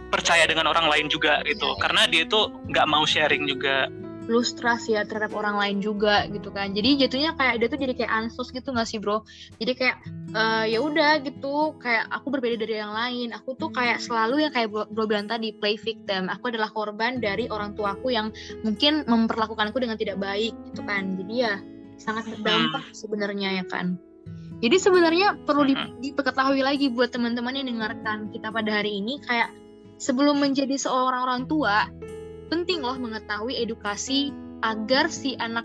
percaya 0.09 0.43
dengan 0.49 0.67
orang 0.67 0.89
lain 0.89 1.07
juga 1.07 1.39
gitu. 1.45 1.77
Karena 1.79 2.09
dia 2.09 2.25
itu 2.25 2.49
nggak 2.69 2.85
mau 2.89 3.05
sharing 3.05 3.45
juga 3.47 3.87
lustras 4.29 4.85
ya 4.85 5.01
terhadap 5.03 5.33
orang 5.33 5.57
lain 5.57 5.77
juga 5.81 6.29
gitu 6.29 6.53
kan. 6.53 6.71
Jadi 6.77 7.01
jatuhnya 7.01 7.33
kayak 7.33 7.59
dia 7.59 7.67
tuh 7.67 7.79
jadi 7.81 7.93
kayak 7.97 8.11
ansos 8.13 8.53
gitu 8.53 8.69
gak 8.69 8.85
sih 8.85 9.01
bro? 9.01 9.25
Jadi 9.57 9.73
kayak 9.73 9.97
uh, 10.37 10.65
ya 10.69 10.79
udah 10.79 11.19
gitu 11.25 11.73
kayak 11.81 12.05
aku 12.13 12.29
berbeda 12.29 12.61
dari 12.61 12.77
yang 12.77 12.93
lain. 12.93 13.33
Aku 13.33 13.57
tuh 13.57 13.73
kayak 13.73 13.99
selalu 13.99 14.45
yang 14.45 14.53
kayak 14.53 14.69
bro, 14.69 14.85
bro 14.87 15.09
bilang 15.09 15.25
tadi 15.25 15.51
play 15.57 15.75
victim. 15.75 16.29
Aku 16.29 16.53
adalah 16.53 16.69
korban 16.69 17.17
dari 17.17 17.49
orang 17.49 17.73
tuaku 17.73 18.13
yang 18.13 18.29
mungkin 18.61 19.03
memperlakukanku 19.09 19.81
dengan 19.81 19.97
tidak 19.97 20.21
baik 20.21 20.53
gitu 20.71 20.85
kan. 20.85 21.17
Jadi 21.17 21.33
ya 21.33 21.57
sangat 21.97 22.29
berdampak 22.29 22.85
hmm. 22.85 22.95
sebenarnya 22.95 23.49
ya 23.59 23.65
kan. 23.65 23.97
Jadi 24.59 24.75
sebenarnya 24.77 25.39
perlu 25.41 25.65
hmm. 25.65 26.05
diketahui 26.05 26.61
lagi 26.61 26.93
buat 26.93 27.09
teman-teman 27.09 27.57
yang 27.57 27.67
dengarkan 27.73 28.29
kita 28.29 28.53
pada 28.53 28.83
hari 28.83 29.01
ini 29.01 29.17
kayak 29.25 29.49
sebelum 29.99 30.39
menjadi 30.39 30.79
seorang 30.79 31.27
orang 31.27 31.43
tua 31.47 31.87
penting 32.49 32.81
loh 32.83 32.97
mengetahui 32.97 33.55
edukasi 33.55 34.33
agar 34.65 35.07
si 35.07 35.39
anak 35.39 35.63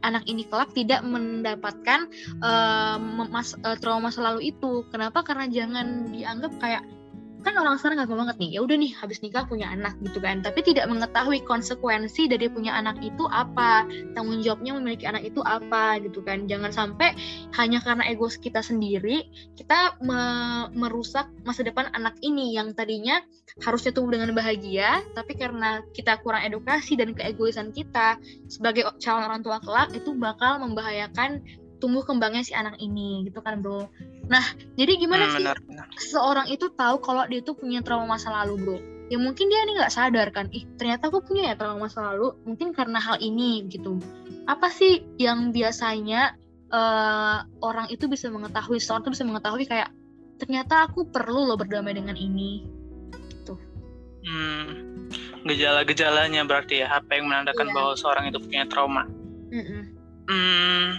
anak 0.00 0.24
ini 0.24 0.48
kelak 0.48 0.72
tidak 0.72 1.04
mendapatkan 1.04 2.08
uh, 2.40 2.96
mas, 3.28 3.52
uh, 3.60 3.76
trauma 3.76 4.08
masa 4.08 4.24
lalu 4.24 4.56
itu. 4.56 4.88
Kenapa? 4.88 5.20
Karena 5.20 5.44
jangan 5.52 6.08
dianggap 6.08 6.52
kayak 6.56 6.82
kan 7.46 7.54
orang 7.62 7.78
sekarang 7.78 8.02
nggak 8.02 8.10
banget 8.10 8.36
nih 8.42 8.50
ya 8.58 8.60
udah 8.66 8.74
nih 8.74 8.92
habis 8.98 9.22
nikah 9.22 9.46
punya 9.46 9.70
anak 9.70 9.94
gitu 10.02 10.18
kan. 10.18 10.42
Tapi 10.42 10.66
tidak 10.66 10.90
mengetahui 10.90 11.46
konsekuensi 11.46 12.26
dari 12.26 12.50
punya 12.50 12.74
anak 12.74 12.98
itu 12.98 13.22
apa 13.30 13.86
tanggung 14.18 14.42
jawabnya 14.42 14.74
memiliki 14.74 15.06
anak 15.06 15.22
itu 15.22 15.38
apa 15.46 16.02
gitu 16.02 16.26
kan. 16.26 16.50
Jangan 16.50 16.74
sampai 16.74 17.14
hanya 17.54 17.78
karena 17.78 18.10
ego 18.10 18.26
kita 18.26 18.58
sendiri 18.58 19.30
kita 19.54 19.94
me 20.02 20.18
merusak 20.74 21.30
masa 21.46 21.62
depan 21.62 21.86
anak 21.94 22.18
ini 22.26 22.58
yang 22.58 22.74
tadinya 22.74 23.22
harusnya 23.62 23.94
tumbuh 23.94 24.18
dengan 24.18 24.34
bahagia 24.34 25.00
tapi 25.14 25.38
karena 25.38 25.80
kita 25.94 26.18
kurang 26.20 26.42
edukasi 26.42 26.98
dan 26.98 27.14
keegoisan 27.14 27.70
kita 27.70 28.18
sebagai 28.50 28.90
calon 28.98 29.30
orang 29.30 29.40
tua 29.46 29.62
kelak 29.62 29.94
itu 29.94 30.10
bakal 30.18 30.58
membahayakan 30.58 31.40
tumbuh 31.78 32.02
kembangnya 32.04 32.42
si 32.44 32.52
anak 32.56 32.76
ini 32.80 33.28
gitu 33.28 33.44
kan 33.44 33.60
bro 33.60 33.88
nah 34.26 34.44
jadi 34.74 34.92
gimana 34.98 35.30
hmm, 35.30 35.34
sih 35.34 35.44
benar, 35.46 35.58
benar. 35.66 35.86
seorang 35.98 36.46
itu 36.50 36.66
tahu 36.74 36.98
kalau 36.98 37.22
dia 37.30 37.40
tuh 37.42 37.54
punya 37.54 37.80
trauma 37.82 38.18
masa 38.18 38.30
lalu 38.30 38.54
bro 38.58 38.78
ya 39.06 39.18
mungkin 39.22 39.46
dia 39.46 39.62
ini 39.62 39.78
nggak 39.78 39.94
sadar 39.94 40.28
kan 40.34 40.50
ih 40.50 40.66
ternyata 40.74 41.06
aku 41.06 41.22
punya 41.22 41.52
ya 41.52 41.54
trauma 41.54 41.86
masa 41.86 42.10
lalu 42.10 42.34
mungkin 42.42 42.74
karena 42.74 42.98
hal 42.98 43.22
ini 43.22 43.62
gitu 43.70 44.02
apa 44.50 44.66
sih 44.70 45.06
yang 45.18 45.54
biasanya 45.54 46.34
uh, 46.74 47.46
orang 47.62 47.86
itu 47.90 48.10
bisa 48.10 48.26
mengetahui 48.30 48.82
seorang 48.82 49.06
itu 49.06 49.12
bisa 49.14 49.24
mengetahui 49.26 49.64
kayak 49.66 49.94
ternyata 50.42 50.90
aku 50.90 51.06
perlu 51.08 51.46
loh 51.46 51.56
berdamai 51.56 51.94
dengan 51.94 52.18
ini 52.18 52.66
gitu 53.30 53.54
hmm, 54.26 54.66
gejala-gejalanya 55.46 56.42
berarti 56.42 56.82
ya 56.82 56.98
apa 56.98 57.10
yang 57.14 57.30
menandakan 57.30 57.70
iya. 57.70 57.74
bahwa 57.74 57.92
seorang 57.94 58.24
itu 58.26 58.38
punya 58.42 58.66
trauma 58.66 59.06
mm 59.54 59.62
-mm. 59.62 59.82
Hmm, 60.26 60.98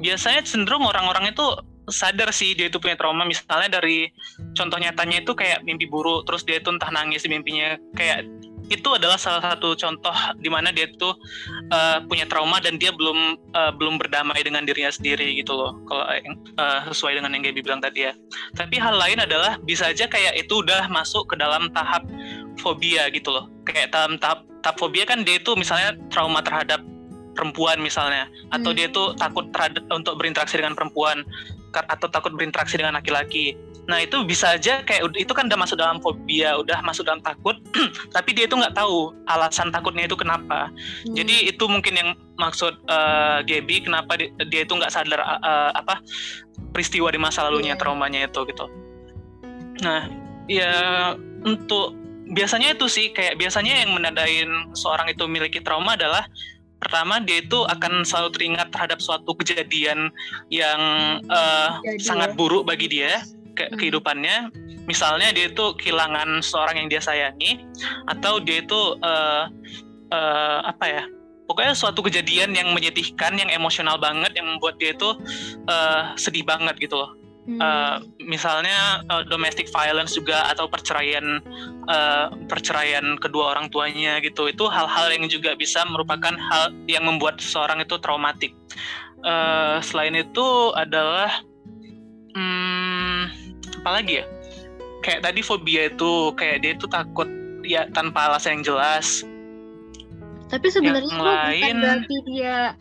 biasanya 0.00 0.40
cenderung 0.40 0.88
orang-orang 0.88 1.36
itu 1.36 1.44
sadar 1.88 2.30
sih 2.32 2.54
dia 2.54 2.68
itu 2.70 2.78
punya 2.80 2.94
trauma. 2.94 3.24
Misalnya 3.24 3.80
dari 3.80 4.08
contoh 4.54 4.78
nyatanya 4.78 5.24
itu 5.24 5.32
kayak 5.34 5.64
mimpi 5.64 5.88
buruk 5.88 6.24
terus 6.28 6.44
dia 6.44 6.60
itu 6.60 6.68
entah 6.70 6.88
nangis 6.92 7.24
di 7.24 7.30
mimpinya. 7.32 7.76
Kayak 7.96 8.28
itu 8.68 8.88
adalah 8.92 9.16
salah 9.16 9.40
satu 9.40 9.72
contoh 9.72 10.12
di 10.44 10.52
mana 10.52 10.68
dia 10.68 10.88
itu 10.88 11.08
uh, 11.72 12.04
punya 12.04 12.28
trauma 12.28 12.60
dan 12.60 12.76
dia 12.76 12.92
belum 12.92 13.40
uh, 13.56 13.72
belum 13.72 13.96
berdamai 13.96 14.44
dengan 14.44 14.68
dirinya 14.68 14.92
sendiri 14.92 15.40
gitu 15.40 15.56
loh. 15.56 15.72
Kalau 15.88 16.04
uh, 16.04 16.80
sesuai 16.92 17.16
dengan 17.20 17.32
yang 17.32 17.48
Gaby 17.48 17.60
bilang 17.64 17.80
tadi 17.80 18.08
ya. 18.08 18.12
Tapi 18.54 18.76
hal 18.76 18.96
lain 19.00 19.24
adalah 19.24 19.56
bisa 19.64 19.88
aja 19.88 20.04
kayak 20.04 20.36
itu 20.36 20.60
udah 20.60 20.86
masuk 20.92 21.32
ke 21.32 21.34
dalam 21.40 21.72
tahap 21.72 22.04
fobia 22.60 23.08
gitu 23.08 23.32
loh. 23.32 23.48
Kayak 23.64 23.92
dalam 23.92 24.20
tahap 24.20 24.44
tahap 24.60 24.76
fobia 24.76 25.08
kan 25.08 25.24
dia 25.24 25.40
itu 25.40 25.56
misalnya 25.56 25.96
trauma 26.12 26.44
terhadap 26.44 26.84
perempuan 27.38 27.78
misalnya 27.78 28.26
atau 28.50 28.74
hmm. 28.74 28.78
dia 28.82 28.86
tuh 28.90 29.14
takut 29.14 29.46
terhadap 29.54 29.86
untuk 29.94 30.18
berinteraksi 30.18 30.58
dengan 30.58 30.74
perempuan 30.74 31.22
atau 31.70 32.10
takut 32.10 32.34
berinteraksi 32.34 32.74
dengan 32.74 32.98
laki-laki. 32.98 33.54
Nah 33.86 34.02
itu 34.02 34.26
bisa 34.26 34.58
aja 34.58 34.82
kayak 34.82 35.14
itu 35.14 35.30
kan 35.30 35.46
udah 35.46 35.58
masuk 35.62 35.78
dalam 35.78 36.02
fobia, 36.02 36.58
udah 36.58 36.82
masuk 36.82 37.06
dalam 37.06 37.22
takut, 37.22 37.54
tapi 38.16 38.34
dia 38.34 38.50
itu 38.50 38.58
nggak 38.58 38.74
tahu 38.74 39.14
alasan 39.30 39.70
takutnya 39.70 40.10
itu 40.10 40.18
kenapa. 40.18 40.68
Hmm. 41.06 41.14
Jadi 41.14 41.54
itu 41.54 41.64
mungkin 41.70 41.94
yang 41.94 42.10
maksud 42.36 42.74
uh, 42.90 43.40
Gaby 43.46 43.86
kenapa 43.86 44.18
dia, 44.18 44.34
dia 44.50 44.66
itu 44.66 44.74
nggak 44.74 44.90
sadar 44.90 45.22
uh, 45.22 45.70
apa 45.72 46.02
peristiwa 46.74 47.08
di 47.14 47.20
masa 47.22 47.46
lalunya, 47.46 47.76
yeah. 47.76 47.80
traumanya 47.80 48.26
itu 48.26 48.42
gitu. 48.50 48.66
Nah 49.86 50.10
ya 50.50 50.72
untuk 51.46 51.94
biasanya 52.28 52.76
itu 52.76 52.86
sih 52.92 53.12
kayak 53.16 53.40
biasanya 53.40 53.84
yang 53.84 53.96
menandain 53.96 54.50
seorang 54.76 55.08
itu 55.08 55.24
memiliki 55.24 55.64
trauma 55.64 55.96
adalah 55.96 56.28
pertama 56.78 57.18
dia 57.18 57.42
itu 57.42 57.66
akan 57.66 58.06
selalu 58.06 58.28
teringat 58.38 58.68
terhadap 58.70 58.98
suatu 59.02 59.34
kejadian 59.34 60.10
yang 60.48 60.80
uh, 61.28 61.82
sangat 61.98 62.38
buruk 62.38 62.66
bagi 62.66 62.86
dia 62.86 63.22
ke 63.58 63.66
hmm. 63.68 63.76
kehidupannya. 63.76 64.36
Misalnya 64.88 65.34
dia 65.36 65.52
itu 65.52 65.74
kehilangan 65.76 66.40
seorang 66.40 66.80
yang 66.80 66.88
dia 66.88 67.02
sayangi 67.02 67.60
atau 68.08 68.40
dia 68.40 68.64
itu 68.64 68.96
uh, 69.04 69.52
uh, 70.14 70.58
apa 70.64 70.84
ya 70.88 71.02
pokoknya 71.48 71.72
suatu 71.72 72.04
kejadian 72.04 72.52
yang 72.52 72.72
menyedihkan 72.76 73.34
yang 73.40 73.48
emosional 73.48 73.96
banget 73.96 74.36
yang 74.36 74.46
membuat 74.46 74.76
dia 74.76 74.92
itu 74.92 75.16
uh, 75.66 76.12
sedih 76.14 76.44
banget 76.44 76.76
gitu 76.76 77.00
loh 77.00 77.17
Uh, 77.48 78.04
misalnya 78.20 79.00
uh, 79.08 79.24
domestic 79.24 79.72
violence 79.72 80.12
juga 80.12 80.52
atau 80.52 80.68
perceraian 80.68 81.40
uh, 81.88 82.28
perceraian 82.44 83.16
kedua 83.16 83.56
orang 83.56 83.72
tuanya 83.72 84.20
gitu. 84.20 84.52
Itu 84.52 84.68
hal-hal 84.68 85.16
yang 85.16 85.24
juga 85.32 85.56
bisa 85.56 85.80
merupakan 85.88 86.36
hal 86.36 86.76
yang 86.84 87.08
membuat 87.08 87.40
seseorang 87.40 87.80
itu 87.80 87.96
traumatik. 88.04 88.52
Uh, 89.24 89.80
selain 89.80 90.12
itu 90.12 90.76
adalah 90.76 91.40
hmm, 92.36 93.32
apa 93.80 93.90
lagi 93.96 94.20
ya? 94.20 94.24
Kayak 95.00 95.32
tadi 95.32 95.40
fobia 95.40 95.88
itu 95.88 96.36
kayak 96.36 96.60
dia 96.60 96.72
itu 96.76 96.84
takut 96.84 97.28
ya 97.64 97.88
tanpa 97.96 98.28
alasan 98.28 98.60
yang 98.60 98.76
jelas. 98.76 99.24
Tapi 100.52 100.68
sebenarnya 100.68 101.08
itu 101.08 101.16
bukan 101.16 101.76
berarti 101.80 102.16
dia 102.28 102.76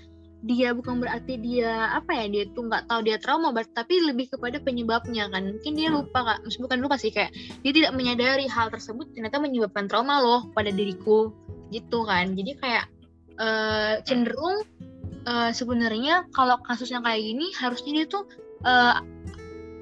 dia 0.48 0.72
bukan 0.72 1.04
berarti 1.04 1.36
dia 1.38 1.92
apa 1.92 2.16
ya 2.16 2.26
dia 2.32 2.44
tuh 2.56 2.72
nggak 2.72 2.88
tahu 2.88 3.04
dia 3.04 3.20
trauma 3.20 3.52
tapi 3.52 4.00
lebih 4.00 4.32
kepada 4.32 4.64
penyebabnya 4.64 5.28
kan. 5.28 5.60
Mungkin 5.60 5.74
dia 5.76 5.92
hmm. 5.92 6.08
lupa 6.08 6.20
kak. 6.24 6.48
Bukan 6.58 6.80
lupa 6.80 6.96
sih 6.96 7.12
kayak 7.12 7.36
dia 7.62 7.72
tidak 7.76 7.92
menyadari 7.94 8.48
hal 8.48 8.72
tersebut 8.72 9.12
ternyata 9.12 9.44
menyebabkan 9.44 9.92
trauma 9.92 10.24
loh 10.24 10.48
pada 10.56 10.72
diriku. 10.72 11.36
Gitu 11.70 12.08
kan. 12.08 12.32
Jadi 12.34 12.56
kayak 12.64 12.86
uh, 13.38 14.00
cenderung 14.08 14.64
uh, 15.28 15.52
sebenarnya 15.52 16.26
kalau 16.32 16.56
kasusnya 16.64 17.04
kayak 17.04 17.22
gini 17.22 17.52
harusnya 17.60 17.92
dia 18.02 18.06
tuh 18.08 18.24
uh, 18.64 19.04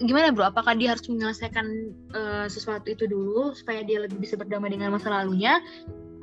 gimana 0.01 0.34
bro? 0.34 0.49
Apakah 0.49 0.75
dia 0.75 0.97
harus 0.97 1.08
menyelesaikan 1.08 1.67
uh, 2.12 2.45
sesuatu 2.49 2.89
itu 2.91 3.08
dulu 3.08 3.54
supaya 3.56 3.86
dia 3.86 4.04
lebih 4.04 4.19
bisa 4.19 4.36
berdamai 4.36 4.73
dengan 4.73 4.91
masa 4.91 5.13
lalunya? 5.13 5.62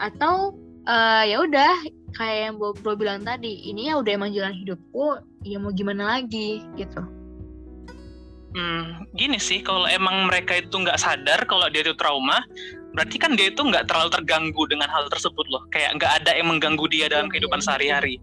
Atau 0.03 0.59
uh, 0.87 1.23
ya 1.27 1.37
udah 1.43 1.73
kayak 2.17 2.39
yang 2.51 2.55
bro, 2.61 2.77
bro 2.77 2.95
bilang 2.95 3.25
tadi 3.25 3.69
ini 3.69 3.89
ya 3.89 3.99
udah 3.99 4.13
emang 4.13 4.31
jalan 4.35 4.55
hidupku 4.55 5.21
ya 5.43 5.57
mau 5.59 5.73
gimana 5.73 6.19
lagi 6.19 6.63
gitu 6.77 7.03
Hmm, 8.53 9.09
gini 9.17 9.41
sih, 9.41 9.65
kalau 9.65 9.89
emang 9.89 10.29
mereka 10.29 10.61
itu 10.61 10.77
nggak 10.77 11.01
sadar 11.01 11.41
kalau 11.49 11.65
dia 11.73 11.81
itu 11.81 11.97
trauma, 11.97 12.45
berarti 12.93 13.17
kan 13.17 13.33
dia 13.33 13.49
itu 13.49 13.65
nggak 13.65 13.89
terlalu 13.89 14.13
terganggu 14.13 14.63
dengan 14.69 14.93
hal 14.93 15.09
tersebut 15.09 15.49
loh. 15.49 15.65
Kayak 15.73 15.97
nggak 15.97 16.13
ada 16.21 16.37
yang 16.37 16.53
mengganggu 16.53 16.85
dia 16.93 17.09
dalam 17.09 17.27
iya, 17.29 17.33
kehidupan 17.33 17.61
iya. 17.61 17.65
sehari-hari 17.65 18.21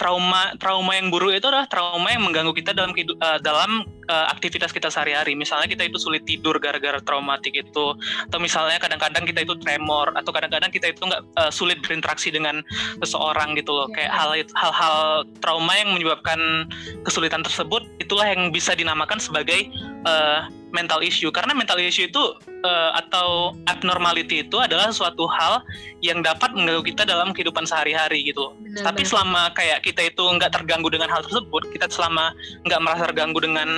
trauma 0.00 0.56
trauma 0.56 0.96
yang 0.96 1.12
buruk 1.12 1.36
itu 1.36 1.44
adalah 1.44 1.68
trauma 1.68 2.08
yang 2.08 2.24
mengganggu 2.24 2.56
kita 2.56 2.72
dalam 2.72 2.96
uh, 2.96 3.36
dalam 3.44 3.84
uh, 4.08 4.26
aktivitas 4.32 4.72
kita 4.72 4.88
sehari-hari. 4.88 5.36
Misalnya 5.36 5.68
kita 5.68 5.84
itu 5.84 6.00
sulit 6.00 6.24
tidur 6.24 6.56
gara-gara 6.56 6.96
traumatik 7.04 7.52
itu, 7.52 7.86
atau 8.32 8.38
misalnya 8.40 8.80
kadang-kadang 8.80 9.28
kita 9.28 9.44
itu 9.44 9.52
tremor, 9.60 10.16
atau 10.16 10.32
kadang-kadang 10.32 10.72
kita 10.72 10.96
itu 10.96 11.04
nggak 11.04 11.22
uh, 11.36 11.52
sulit 11.52 11.84
berinteraksi 11.84 12.32
dengan 12.32 12.64
seseorang 13.04 13.52
gitu 13.60 13.76
loh. 13.76 13.92
Kayak 13.92 14.16
hal 14.16 14.30
hal-hal 14.56 15.28
trauma 15.44 15.76
yang 15.76 15.92
menyebabkan 15.92 16.64
kesulitan 17.04 17.44
tersebut, 17.44 17.84
itulah 18.00 18.24
yang 18.24 18.48
bisa 18.48 18.72
dinamakan 18.72 19.20
sebagai 19.20 19.68
uh, 20.08 20.48
mental 20.70 21.02
issue. 21.02 21.30
Karena 21.30 21.52
mental 21.54 21.78
issue 21.78 22.06
itu 22.06 22.22
uh, 22.64 22.90
atau 22.96 23.54
abnormality 23.66 24.46
itu 24.46 24.56
adalah 24.58 24.90
suatu 24.90 25.26
hal 25.30 25.62
yang 26.02 26.22
dapat 26.24 26.54
mengganggu 26.54 26.94
kita 26.94 27.02
dalam 27.06 27.34
kehidupan 27.34 27.66
sehari-hari 27.66 28.26
gitu. 28.26 28.54
Benar, 28.58 28.90
Tapi 28.90 29.02
selama 29.06 29.50
kayak 29.54 29.84
kita 29.86 30.10
itu 30.10 30.22
nggak 30.22 30.54
terganggu 30.54 30.88
dengan 30.90 31.10
hal 31.10 31.22
tersebut, 31.26 31.70
kita 31.74 31.90
selama 31.90 32.32
nggak 32.66 32.80
merasa 32.80 33.02
terganggu 33.10 33.38
dengan 33.42 33.68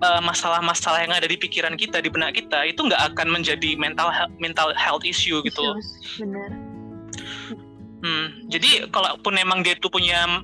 eh, 0.00 0.22
masalah-masalah 0.24 1.00
uh, 1.00 1.04
yang 1.04 1.14
ada 1.14 1.28
di 1.28 1.36
pikiran 1.36 1.76
kita, 1.76 2.00
di 2.00 2.08
benak 2.08 2.36
kita, 2.36 2.64
itu 2.64 2.80
nggak 2.80 3.14
akan 3.14 3.28
menjadi 3.30 3.76
mental 3.76 4.08
mental 4.40 4.72
health 4.74 5.04
issue 5.04 5.44
gitu. 5.44 5.62
Benar. 6.18 6.50
Hmm, 8.00 8.48
jadi 8.48 8.88
kalaupun 8.88 9.36
memang 9.36 9.60
dia 9.60 9.76
itu 9.76 9.92
punya 9.92 10.40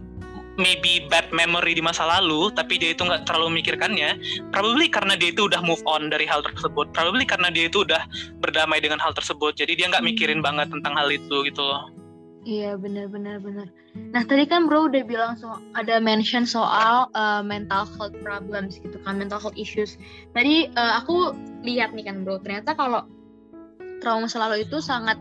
maybe 0.56 1.04
bad 1.08 1.28
memory 1.32 1.76
di 1.76 1.84
masa 1.84 2.04
lalu 2.08 2.52
tapi 2.52 2.80
dia 2.80 2.92
itu 2.96 3.04
nggak 3.04 3.28
terlalu 3.28 3.56
memikirkannya 3.56 4.16
probably 4.50 4.88
karena 4.88 5.14
dia 5.16 5.32
itu 5.32 5.48
udah 5.48 5.60
move 5.62 5.80
on 5.84 6.08
dari 6.08 6.24
hal 6.24 6.40
tersebut 6.44 6.90
probably 6.92 7.24
karena 7.28 7.52
dia 7.52 7.68
itu 7.68 7.84
udah 7.84 8.02
berdamai 8.40 8.80
dengan 8.80 9.00
hal 9.00 9.12
tersebut 9.12 9.56
jadi 9.56 9.72
dia 9.76 9.86
nggak 9.92 10.04
mikirin 10.04 10.40
banget 10.40 10.72
tentang 10.72 10.96
hal 10.96 11.08
itu 11.12 11.44
gitu 11.44 11.62
loh 11.62 11.92
Iya 12.46 12.78
benar 12.78 13.10
benar 13.10 13.42
benar. 13.42 13.66
Nah 14.14 14.22
tadi 14.22 14.46
kan 14.46 14.70
bro 14.70 14.86
udah 14.86 15.02
bilang 15.02 15.34
so 15.34 15.50
ada 15.74 15.98
mention 15.98 16.46
soal 16.46 17.10
uh, 17.18 17.42
mental 17.42 17.82
health 17.98 18.14
problems 18.22 18.78
gitu 18.78 19.02
kan 19.02 19.18
mental 19.18 19.42
health 19.42 19.58
issues. 19.58 19.98
Tadi 20.30 20.70
uh, 20.78 21.02
aku 21.02 21.34
lihat 21.66 21.90
nih 21.90 22.06
kan 22.06 22.22
bro 22.22 22.38
ternyata 22.38 22.78
kalau 22.78 23.02
trauma 23.98 24.30
selalu 24.30 24.62
itu 24.62 24.78
sangat 24.78 25.18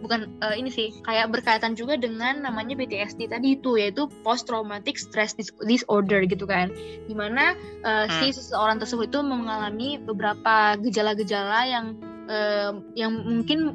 bukan 0.00 0.30
uh, 0.40 0.54
ini 0.54 0.70
sih 0.70 0.94
kayak 1.02 1.30
berkaitan 1.34 1.74
juga 1.74 1.98
dengan 1.98 2.42
namanya 2.42 2.78
PTSD 2.78 3.30
tadi 3.30 3.58
itu 3.58 3.76
yaitu 3.76 4.06
post 4.22 4.46
traumatic 4.46 4.98
stress 4.98 5.34
disorder 5.66 6.22
gitu 6.24 6.46
kan 6.46 6.70
di 7.06 7.14
mana 7.14 7.58
uh, 7.82 8.06
hmm. 8.06 8.14
si 8.22 8.34
seseorang 8.34 8.78
tersebut 8.78 9.10
itu 9.10 9.20
mengalami 9.22 9.98
beberapa 9.98 10.78
gejala-gejala 10.78 11.66
yang 11.66 11.86
uh, 12.30 12.78
yang 12.94 13.12
mungkin 13.12 13.74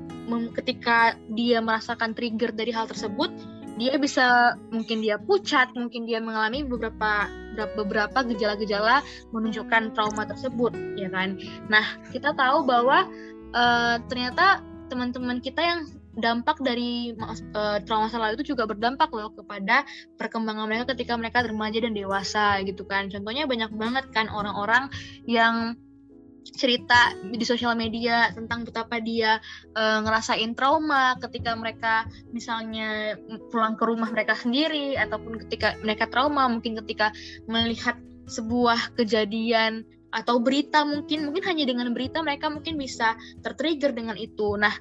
ketika 0.55 1.19
dia 1.35 1.59
merasakan 1.59 2.15
trigger 2.15 2.55
dari 2.55 2.71
hal 2.71 2.87
tersebut 2.87 3.29
dia 3.73 3.97
bisa 3.97 4.53
mungkin 4.69 5.01
dia 5.01 5.17
pucat, 5.17 5.73
mungkin 5.73 6.05
dia 6.05 6.21
mengalami 6.21 6.61
beberapa 6.61 7.25
beberapa 7.73 8.21
gejala-gejala 8.21 9.01
menunjukkan 9.33 9.97
trauma 9.97 10.29
tersebut, 10.29 10.73
ya 10.93 11.09
kan? 11.09 11.41
Nah, 11.69 11.97
kita 12.13 12.37
tahu 12.37 12.65
bahwa 12.69 13.09
uh, 13.57 13.97
ternyata 14.09 14.61
teman-teman 14.93 15.41
kita 15.41 15.61
yang 15.61 15.79
dampak 16.13 16.61
dari 16.61 17.13
uh, 17.17 17.77
trauma 17.81 18.09
masa 18.09 18.21
lalu 18.21 18.37
itu 18.37 18.53
juga 18.53 18.69
berdampak 18.69 19.09
loh 19.09 19.33
kepada 19.33 19.81
perkembangan 20.17 20.69
mereka 20.69 20.93
ketika 20.93 21.17
mereka 21.17 21.41
remaja 21.41 21.81
dan 21.81 21.93
dewasa 21.97 22.61
gitu 22.61 22.85
kan. 22.85 23.09
Contohnya 23.09 23.49
banyak 23.49 23.71
banget 23.73 24.05
kan 24.13 24.29
orang-orang 24.29 24.93
yang 25.25 25.77
cerita 26.43 27.15
di 27.23 27.41
sosial 27.47 27.73
media 27.79 28.27
tentang 28.35 28.67
betapa 28.67 28.99
dia 28.99 29.39
uh, 29.73 29.99
ngerasain 30.03 30.51
trauma 30.59 31.15
ketika 31.23 31.55
mereka 31.55 32.03
misalnya 32.35 33.15
pulang 33.47 33.79
ke 33.79 33.83
rumah 33.87 34.11
mereka 34.11 34.35
sendiri 34.35 34.99
ataupun 34.99 35.39
ketika 35.47 35.79
mereka 35.79 36.11
trauma 36.11 36.51
mungkin 36.51 36.75
ketika 36.83 37.15
melihat 37.47 37.95
sebuah 38.27 38.95
kejadian 38.99 39.87
atau 40.13 40.37
berita 40.43 40.85
mungkin 40.85 41.31
mungkin 41.31 41.43
hanya 41.47 41.65
dengan 41.65 41.89
berita 41.95 42.21
mereka 42.21 42.51
mungkin 42.51 42.77
bisa 42.77 43.17
tertrigger 43.41 43.95
dengan 43.97 44.13
itu. 44.19 44.53
Nah, 44.59 44.75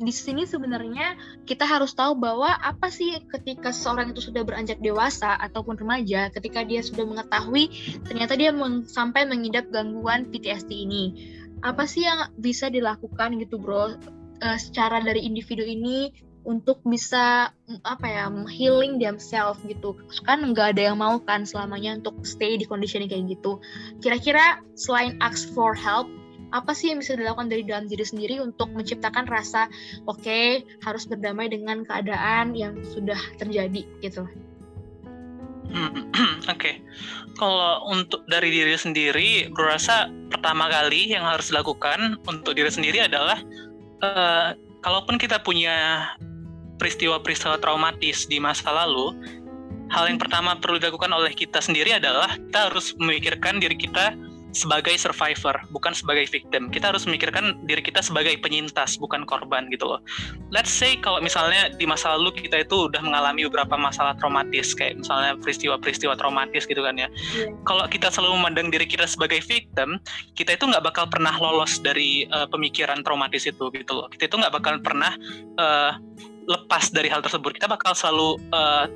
di 0.00 0.12
sini 0.16 0.48
sebenarnya 0.48 1.14
kita 1.44 1.68
harus 1.68 1.92
tahu 1.92 2.16
bahwa 2.16 2.48
apa 2.56 2.88
sih 2.88 3.20
ketika 3.28 3.68
seorang 3.68 4.16
itu 4.16 4.32
sudah 4.32 4.40
beranjak 4.48 4.80
dewasa 4.80 5.36
ataupun 5.36 5.76
remaja, 5.76 6.32
ketika 6.32 6.64
dia 6.64 6.80
sudah 6.80 7.04
mengetahui 7.04 7.68
ternyata 8.08 8.32
dia 8.34 8.50
meng 8.50 8.88
sampai 8.88 9.28
mengidap 9.28 9.68
gangguan 9.68 10.32
PTSD 10.32 10.72
ini. 10.72 11.04
Apa 11.60 11.84
sih 11.84 12.08
yang 12.08 12.32
bisa 12.40 12.72
dilakukan 12.72 13.36
gitu, 13.36 13.60
Bro? 13.60 14.00
Uh, 14.40 14.56
secara 14.56 15.04
dari 15.04 15.28
individu 15.28 15.60
ini 15.60 16.08
untuk 16.48 16.80
bisa 16.88 17.52
apa 17.84 18.06
ya 18.08 18.24
healing 18.48 18.96
themselves 18.96 19.60
gitu 19.68 19.92
kan 20.24 20.40
nggak 20.40 20.72
ada 20.72 20.88
yang 20.88 20.96
mau 20.96 21.20
kan 21.20 21.44
selamanya 21.44 22.00
untuk 22.00 22.24
stay 22.24 22.56
di 22.56 22.64
kondisi 22.64 22.96
kayak 22.96 23.28
gitu 23.28 23.60
kira-kira 24.00 24.64
selain 24.72 25.20
ask 25.20 25.52
for 25.52 25.76
help 25.76 26.08
apa 26.50 26.74
sih 26.74 26.90
yang 26.90 27.02
bisa 27.02 27.14
dilakukan 27.14 27.50
dari 27.50 27.62
dalam 27.62 27.86
diri 27.86 28.02
sendiri 28.02 28.42
untuk 28.42 28.70
menciptakan 28.74 29.26
rasa 29.30 29.70
oke 30.06 30.22
okay, 30.22 30.66
harus 30.82 31.06
berdamai 31.06 31.46
dengan 31.50 31.86
keadaan 31.86 32.54
yang 32.58 32.78
sudah 32.90 33.18
terjadi 33.38 33.86
gitu. 34.02 34.26
Hmm, 35.70 36.10
oke, 36.50 36.58
okay. 36.58 36.82
kalau 37.38 37.86
untuk 37.94 38.26
dari 38.26 38.50
diri 38.50 38.74
sendiri, 38.74 39.46
gue 39.54 39.66
rasa 39.66 40.10
pertama 40.26 40.66
kali 40.66 41.14
yang 41.14 41.22
harus 41.22 41.54
dilakukan 41.54 42.18
untuk 42.26 42.58
diri 42.58 42.66
sendiri 42.66 43.06
adalah 43.06 43.38
uh, 44.02 44.58
kalaupun 44.82 45.14
kita 45.14 45.38
punya 45.38 46.10
peristiwa-peristiwa 46.82 47.62
traumatis 47.62 48.26
di 48.26 48.42
masa 48.42 48.72
lalu, 48.74 49.14
hal 49.94 50.10
yang 50.10 50.18
pertama 50.18 50.58
perlu 50.58 50.82
dilakukan 50.82 51.12
oleh 51.12 51.30
kita 51.38 51.62
sendiri 51.62 51.94
adalah 52.02 52.34
kita 52.34 52.72
harus 52.72 52.96
memikirkan 52.98 53.62
diri 53.62 53.78
kita 53.78 54.16
sebagai 54.50 54.94
survivor, 54.98 55.54
bukan 55.70 55.94
sebagai 55.94 56.26
victim. 56.26 56.68
Kita 56.70 56.90
harus 56.90 57.06
memikirkan 57.06 57.62
diri 57.66 57.82
kita 57.82 58.02
sebagai 58.02 58.34
penyintas, 58.42 58.98
bukan 58.98 59.22
korban 59.26 59.70
gitu 59.70 59.86
loh. 59.86 60.00
Let's 60.50 60.70
say 60.70 60.98
kalau 60.98 61.22
misalnya 61.22 61.70
di 61.74 61.86
masa 61.86 62.18
lalu 62.18 62.34
kita 62.34 62.66
itu 62.66 62.90
udah 62.90 63.02
mengalami 63.02 63.46
beberapa 63.46 63.78
masalah 63.78 64.18
traumatis, 64.18 64.74
kayak 64.74 65.02
misalnya 65.02 65.38
peristiwa-peristiwa 65.38 66.18
traumatis 66.18 66.66
gitu 66.66 66.82
kan 66.82 66.98
ya. 66.98 67.06
Yeah. 67.34 67.54
Kalau 67.66 67.86
kita 67.86 68.10
selalu 68.10 68.42
memandang 68.42 68.68
diri 68.74 68.86
kita 68.86 69.06
sebagai 69.06 69.38
victim, 69.46 70.02
kita 70.34 70.58
itu 70.58 70.64
nggak 70.66 70.82
bakal 70.82 71.06
pernah 71.06 71.34
lolos 71.38 71.78
dari 71.78 72.26
uh, 72.34 72.50
pemikiran 72.50 73.06
traumatis 73.06 73.46
itu 73.46 73.70
gitu 73.70 73.92
loh. 73.94 74.10
Kita 74.10 74.26
itu 74.26 74.36
nggak 74.38 74.54
bakal 74.54 74.82
pernah 74.82 75.14
uh, 75.58 75.94
lepas 76.50 76.90
dari 76.90 77.06
hal 77.06 77.22
tersebut. 77.22 77.54
Kita 77.54 77.70
bakal 77.70 77.94
selalu 77.94 78.38
uh, 78.50 78.90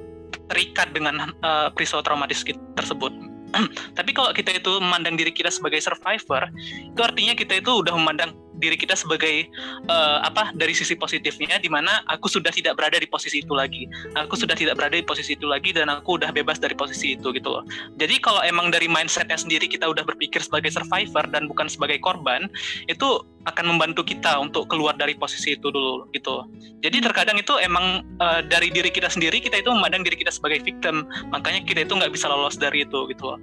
terikat 0.50 0.90
dengan 0.92 1.30
uh, 1.40 1.70
peristiwa 1.72 2.02
traumatis 2.02 2.42
tersebut 2.76 3.33
Tapi 3.98 4.10
kalau 4.12 4.30
kita 4.34 4.54
itu 4.58 4.72
memandang 4.82 5.14
diri 5.14 5.30
kita 5.30 5.50
sebagai 5.50 5.78
survivor, 5.80 6.50
itu 6.90 7.00
artinya 7.00 7.34
kita 7.38 7.62
itu 7.62 7.70
udah 7.82 7.94
memandang 7.94 8.34
diri 8.58 8.78
kita 8.78 8.94
sebagai 8.94 9.50
uh, 9.90 10.22
apa 10.22 10.54
dari 10.54 10.72
sisi 10.76 10.94
positifnya 10.94 11.58
di 11.58 11.66
mana 11.66 12.02
aku 12.06 12.30
sudah 12.30 12.50
tidak 12.54 12.78
berada 12.78 12.98
di 12.98 13.08
posisi 13.08 13.42
itu 13.42 13.54
lagi. 13.54 13.86
Aku 14.14 14.38
sudah 14.38 14.54
tidak 14.54 14.78
berada 14.78 14.94
di 14.94 15.04
posisi 15.06 15.34
itu 15.34 15.46
lagi 15.48 15.74
dan 15.74 15.90
aku 15.90 16.16
udah 16.20 16.30
bebas 16.30 16.62
dari 16.62 16.74
posisi 16.76 17.18
itu 17.18 17.34
gitu 17.34 17.48
loh. 17.50 17.62
Jadi 17.98 18.18
kalau 18.22 18.40
emang 18.46 18.70
dari 18.70 18.86
mindsetnya 18.86 19.36
sendiri 19.36 19.66
kita 19.66 19.86
udah 19.90 20.06
berpikir 20.06 20.42
sebagai 20.42 20.70
survivor 20.70 21.26
dan 21.30 21.50
bukan 21.50 21.66
sebagai 21.66 21.98
korban, 21.98 22.46
itu 22.86 23.22
akan 23.44 23.76
membantu 23.76 24.06
kita 24.06 24.40
untuk 24.40 24.72
keluar 24.72 24.96
dari 24.96 25.12
posisi 25.16 25.56
itu 25.56 25.68
dulu 25.68 26.08
gitu. 26.16 26.48
Jadi 26.80 27.04
terkadang 27.04 27.36
itu 27.36 27.52
emang 27.60 28.04
uh, 28.20 28.40
dari 28.40 28.72
diri 28.72 28.88
kita 28.88 29.12
sendiri 29.12 29.40
kita 29.40 29.60
itu 29.60 29.68
memandang 29.68 30.06
diri 30.06 30.16
kita 30.16 30.32
sebagai 30.32 30.64
victim, 30.64 31.04
makanya 31.28 31.60
kita 31.64 31.84
itu 31.84 31.92
nggak 31.92 32.12
bisa 32.12 32.30
lolos 32.30 32.56
dari 32.56 32.88
itu 32.88 33.04
gitu 33.12 33.24
loh. 33.34 33.38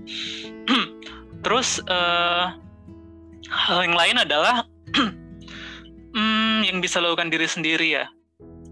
Terus 1.46 1.82
uh, 1.90 2.54
hal 3.50 3.80
yang 3.86 3.98
lain 3.98 4.18
adalah 4.22 4.66
hmm, 6.16 6.68
yang 6.68 6.78
bisa 6.80 7.00
lakukan 7.00 7.32
diri 7.32 7.48
sendiri 7.48 7.88
ya. 8.02 8.06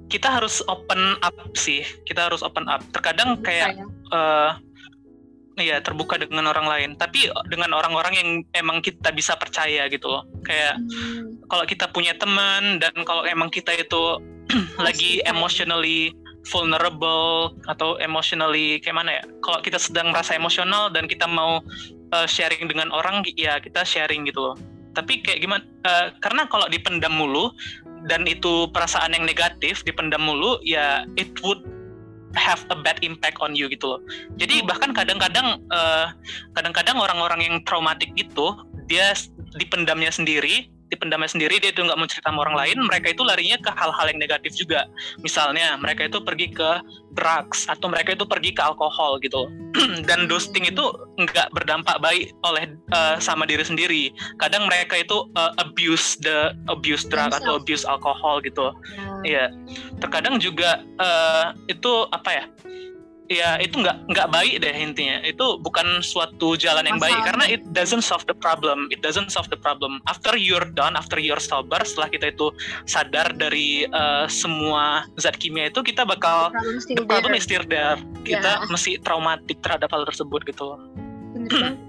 Kita 0.09 0.41
harus 0.41 0.65
open 0.65 1.21
up 1.21 1.35
sih. 1.53 1.85
Kita 2.09 2.29
harus 2.29 2.41
open 2.41 2.65
up. 2.65 2.81
Terkadang 2.89 3.39
kayak 3.45 3.77
uh, 4.09 4.57
ya 5.59 5.77
terbuka 5.83 6.17
dengan 6.17 6.49
orang 6.49 6.65
lain. 6.65 6.89
Tapi 6.97 7.29
dengan 7.53 7.77
orang-orang 7.77 8.13
yang 8.17 8.29
emang 8.57 8.81
kita 8.81 9.13
bisa 9.13 9.37
percaya 9.37 9.85
gitu 9.87 10.09
loh. 10.09 10.25
Kayak 10.41 10.81
hmm. 10.81 11.45
kalau 11.45 11.65
kita 11.69 11.85
punya 11.93 12.17
teman 12.17 12.81
dan 12.81 12.93
kalau 13.05 13.21
emang 13.29 13.53
kita 13.53 13.75
itu 13.77 14.17
lagi 14.85 15.21
emotionally 15.29 16.09
vulnerable 16.49 17.53
atau 17.69 18.01
emotionally 18.01 18.81
kayak 18.81 18.97
mana 18.97 19.21
ya? 19.21 19.23
Kalau 19.45 19.61
kita 19.61 19.77
sedang 19.77 20.09
merasa 20.09 20.33
emosional 20.33 20.89
dan 20.89 21.05
kita 21.05 21.29
mau 21.29 21.61
uh, 22.17 22.25
sharing 22.25 22.65
dengan 22.65 22.89
orang, 22.89 23.21
ya 23.37 23.61
kita 23.61 23.85
sharing 23.85 24.25
gitu 24.25 24.41
loh 24.41 24.57
tapi 24.97 25.21
kayak 25.21 25.39
gimana 25.43 25.63
uh, 25.85 26.13
karena 26.23 26.45
kalau 26.49 26.65
dipendam 26.69 27.13
mulu 27.13 27.53
dan 28.07 28.23
itu 28.25 28.69
perasaan 28.71 29.11
yang 29.11 29.27
negatif 29.27 29.83
dipendam 29.83 30.23
mulu 30.23 30.57
ya 30.63 31.03
it 31.19 31.29
would 31.43 31.61
have 32.37 32.61
a 32.69 32.77
bad 32.77 33.01
impact 33.01 33.41
on 33.41 33.57
you 33.57 33.65
gitu 33.69 33.97
loh. 33.97 34.01
Jadi 34.37 34.61
bahkan 34.61 34.93
kadang-kadang 34.93 35.61
uh, 35.73 36.13
kadang-kadang 36.53 37.01
orang-orang 37.01 37.41
yang 37.41 37.55
traumatik 37.65 38.13
itu 38.13 38.53
dia 38.85 39.13
dipendamnya 39.57 40.13
sendiri 40.13 40.69
dipendamnya 40.89 41.29
sendiri 41.29 41.61
dia 41.61 41.69
itu 41.69 41.85
nggak 41.85 41.97
mau 41.97 42.09
cerita 42.09 42.33
sama 42.33 42.45
orang 42.45 42.57
lain 42.57 42.77
mereka 42.85 43.13
itu 43.13 43.21
larinya 43.21 43.57
ke 43.61 43.69
hal-hal 43.73 44.05
yang 44.09 44.19
negatif 44.19 44.57
juga. 44.57 44.89
Misalnya 45.21 45.77
mereka 45.77 46.09
itu 46.09 46.19
pergi 46.21 46.49
ke 46.49 46.81
drugs 47.13 47.65
atau 47.69 47.89
mereka 47.89 48.13
itu 48.13 48.25
pergi 48.25 48.53
ke 48.53 48.61
alkohol 48.61 49.17
gitu 49.21 49.49
dan 50.09 50.29
dosing 50.29 50.65
itu 50.65 50.85
nggak 51.17 51.49
berdampak 51.53 51.97
baik 52.01 52.33
oleh 52.45 52.73
uh, 52.93 53.17
sama 53.21 53.45
diri 53.45 53.61
sendiri. 53.65 54.03
Kadang 54.41 54.65
mereka 54.65 54.97
itu 54.99 55.29
uh, 55.37 55.53
abuse 55.61 56.17
the 56.21 56.53
abuse 56.69 57.05
drug 57.05 57.33
atau 57.33 57.61
abuse 57.61 57.85
alkohol 57.85 58.41
gitu. 58.41 58.73
Ya 59.23 59.47
yeah. 59.47 59.47
terkadang 60.01 60.41
juga 60.41 60.81
uh, 60.97 61.53
itu 61.69 62.09
apa 62.13 62.29
ya 62.33 62.45
ya 63.29 63.61
itu 63.61 63.79
nggak 63.79 64.09
nggak 64.09 64.27
baik 64.33 64.55
deh 64.59 64.73
intinya. 64.73 65.21
Itu 65.23 65.61
bukan 65.61 66.01
suatu 66.01 66.57
jalan 66.57 66.89
yang 66.89 66.99
baik. 66.99 67.15
Karena 67.23 67.45
it 67.45 67.61
doesn't 67.71 68.03
solve 68.03 68.25
the 68.25 68.35
problem. 68.35 68.89
It 68.89 69.05
doesn't 69.05 69.29
solve 69.29 69.47
the 69.53 69.59
problem. 69.59 70.01
After 70.09 70.35
you're 70.35 70.67
done 70.73 70.97
after 70.97 71.21
you're 71.21 71.41
sober 71.41 71.79
setelah 71.85 72.09
kita 72.09 72.33
itu 72.33 72.51
sadar 72.89 73.31
dari 73.37 73.85
uh, 73.89 74.25
semua 74.27 75.05
zat 75.21 75.37
kimia 75.37 75.69
itu 75.69 75.85
kita 75.85 76.03
bakal 76.03 76.51
the 76.89 77.05
problem 77.05 77.37
is 77.37 77.45
still 77.45 77.63
there. 77.65 77.95
kita 78.25 78.61
yeah. 78.61 78.69
masih 78.69 78.99
traumatik 79.01 79.57
terhadap 79.63 79.89
hal 79.89 80.03
tersebut 80.03 80.43
gitu 80.43 80.75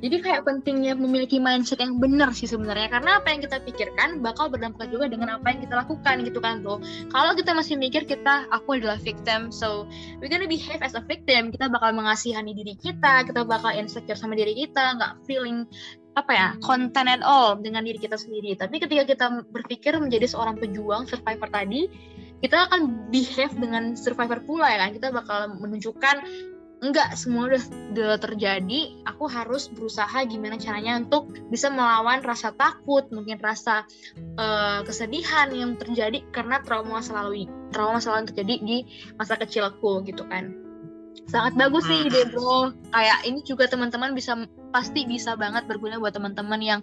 jadi 0.00 0.16
kayak 0.24 0.48
pentingnya 0.48 0.96
memiliki 0.96 1.36
mindset 1.36 1.84
yang 1.84 2.00
benar 2.00 2.32
sih 2.32 2.48
sebenarnya 2.48 2.88
karena 2.88 3.20
apa 3.20 3.28
yang 3.28 3.44
kita 3.44 3.60
pikirkan 3.60 4.24
bakal 4.24 4.48
berdampak 4.48 4.88
juga 4.88 5.12
dengan 5.12 5.36
apa 5.36 5.52
yang 5.52 5.60
kita 5.60 5.74
lakukan 5.76 6.24
gitu 6.24 6.40
kan 6.40 6.64
bro. 6.64 6.80
Kalau 7.12 7.32
kita 7.36 7.52
masih 7.52 7.76
mikir 7.76 8.08
kita 8.08 8.48
aku 8.48 8.80
adalah 8.80 8.96
victim, 8.96 9.52
so 9.52 9.84
we 10.24 10.32
gonna 10.32 10.48
behave 10.48 10.80
as 10.80 10.96
a 10.96 11.04
victim. 11.04 11.52
Kita 11.52 11.68
bakal 11.68 11.92
mengasihani 11.92 12.56
diri 12.56 12.80
kita, 12.80 13.28
kita 13.28 13.44
bakal 13.44 13.76
insecure 13.76 14.16
sama 14.16 14.32
diri 14.32 14.56
kita, 14.56 14.96
nggak 14.96 15.12
feeling 15.28 15.68
apa 16.18 16.32
ya 16.34 16.48
content 16.64 17.06
at 17.06 17.22
all 17.22 17.60
dengan 17.60 17.84
diri 17.84 18.00
kita 18.00 18.16
sendiri. 18.16 18.56
Tapi 18.56 18.80
ketika 18.80 19.04
kita 19.04 19.26
berpikir 19.52 20.00
menjadi 20.00 20.32
seorang 20.32 20.56
pejuang 20.56 21.04
survivor 21.06 21.52
tadi, 21.52 21.92
kita 22.40 22.72
akan 22.72 23.12
behave 23.12 23.52
dengan 23.52 23.92
survivor 23.94 24.40
pula 24.48 24.72
ya 24.72 24.78
kan. 24.80 24.90
Kita 24.96 25.08
bakal 25.12 25.60
menunjukkan 25.60 26.16
enggak 26.80 27.12
semua 27.16 27.52
udah, 27.52 27.62
udah 27.92 28.18
terjadi. 28.20 28.80
Aku 29.08 29.28
harus 29.28 29.68
berusaha 29.68 30.24
gimana 30.24 30.56
caranya 30.56 31.00
untuk 31.00 31.32
bisa 31.52 31.68
melawan 31.68 32.24
rasa 32.24 32.52
takut 32.56 33.06
mungkin 33.12 33.36
rasa 33.40 33.84
uh, 34.40 34.80
kesedihan 34.84 35.52
yang 35.52 35.76
terjadi 35.76 36.24
karena 36.32 36.60
trauma 36.64 37.04
selalu 37.04 37.48
trauma 37.70 38.00
selalu 38.00 38.32
terjadi 38.32 38.54
di 38.64 38.78
masa 39.20 39.36
kecilku 39.36 40.02
gitu 40.08 40.24
kan. 40.28 40.56
Sangat 41.30 41.54
bagus 41.54 41.86
sih 41.86 42.06
ide 42.06 42.26
bro 42.32 42.74
kayak 42.90 43.18
ini 43.28 43.40
juga 43.46 43.70
teman-teman 43.70 44.16
bisa 44.16 44.34
pasti 44.70 45.06
bisa 45.06 45.34
banget 45.34 45.66
berguna 45.66 45.98
buat 45.98 46.14
teman-teman 46.14 46.60
yang 46.62 46.80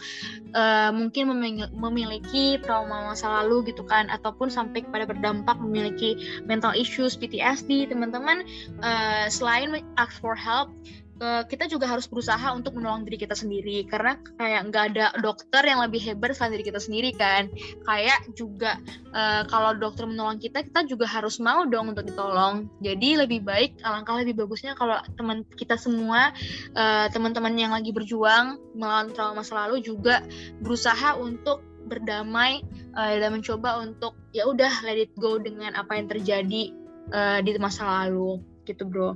uh, 0.54 0.91
mungkin 0.91 1.32
memiliki 1.73 2.60
trauma 2.62 3.12
masa 3.12 3.43
lalu 3.43 3.71
gitu 3.73 3.84
kan 3.88 4.12
ataupun 4.12 4.52
sampai 4.52 4.84
kepada 4.84 5.08
berdampak 5.08 5.58
memiliki 5.60 6.15
mental 6.45 6.76
issues 6.76 7.15
PTSD 7.15 7.89
teman-teman 7.89 8.43
uh, 8.84 9.26
selain 9.32 9.73
ask 10.00 10.19
for 10.19 10.36
help 10.36 10.71
kita 11.20 11.66
juga 11.66 11.90
harus 11.90 12.06
berusaha 12.06 12.54
untuk 12.54 12.78
menolong 12.78 13.06
diri 13.06 13.18
kita 13.18 13.34
sendiri. 13.34 13.86
Karena 13.90 14.18
kayak 14.38 14.62
nggak 14.70 14.84
ada 14.94 15.06
dokter 15.18 15.66
yang 15.66 15.82
lebih 15.82 16.02
hebat 16.06 16.38
selain 16.38 16.54
diri 16.58 16.66
kita 16.66 16.82
sendiri 16.82 17.12
kan? 17.18 17.50
Kayak 17.86 18.20
juga 18.38 18.78
uh, 19.14 19.44
kalau 19.50 19.74
dokter 19.78 20.06
menolong 20.06 20.38
kita 20.38 20.62
kita 20.62 20.86
juga 20.86 21.10
harus 21.10 21.42
mau 21.42 21.66
dong 21.66 21.94
untuk 21.94 22.06
ditolong. 22.06 22.70
Jadi 22.86 23.18
lebih 23.18 23.42
baik 23.42 23.82
alangkah 23.82 24.22
lebih 24.22 24.38
bagusnya 24.46 24.78
kalau 24.78 25.02
teman 25.18 25.42
kita 25.58 25.76
semua 25.76 26.32
uh, 26.78 27.08
teman-teman 27.10 27.54
yang 27.58 27.74
lagi 27.74 27.90
berjuang 27.90 28.62
melawan 28.78 29.10
trauma 29.14 29.42
masa 29.42 29.68
lalu 29.68 29.82
juga 29.82 30.22
berusaha 30.62 31.18
untuk 31.18 31.66
berdamai 31.88 32.62
uh, 32.94 33.16
dan 33.16 33.32
mencoba 33.32 33.80
untuk 33.82 34.14
ya 34.36 34.46
udah 34.46 34.84
let 34.84 35.00
it 35.00 35.14
go 35.16 35.40
dengan 35.40 35.74
apa 35.74 35.96
yang 35.98 36.08
terjadi 36.12 36.64
uh, 37.10 37.40
di 37.42 37.58
masa 37.58 38.06
lalu. 38.06 38.38
Gitu 38.68 38.84
bro 38.84 39.16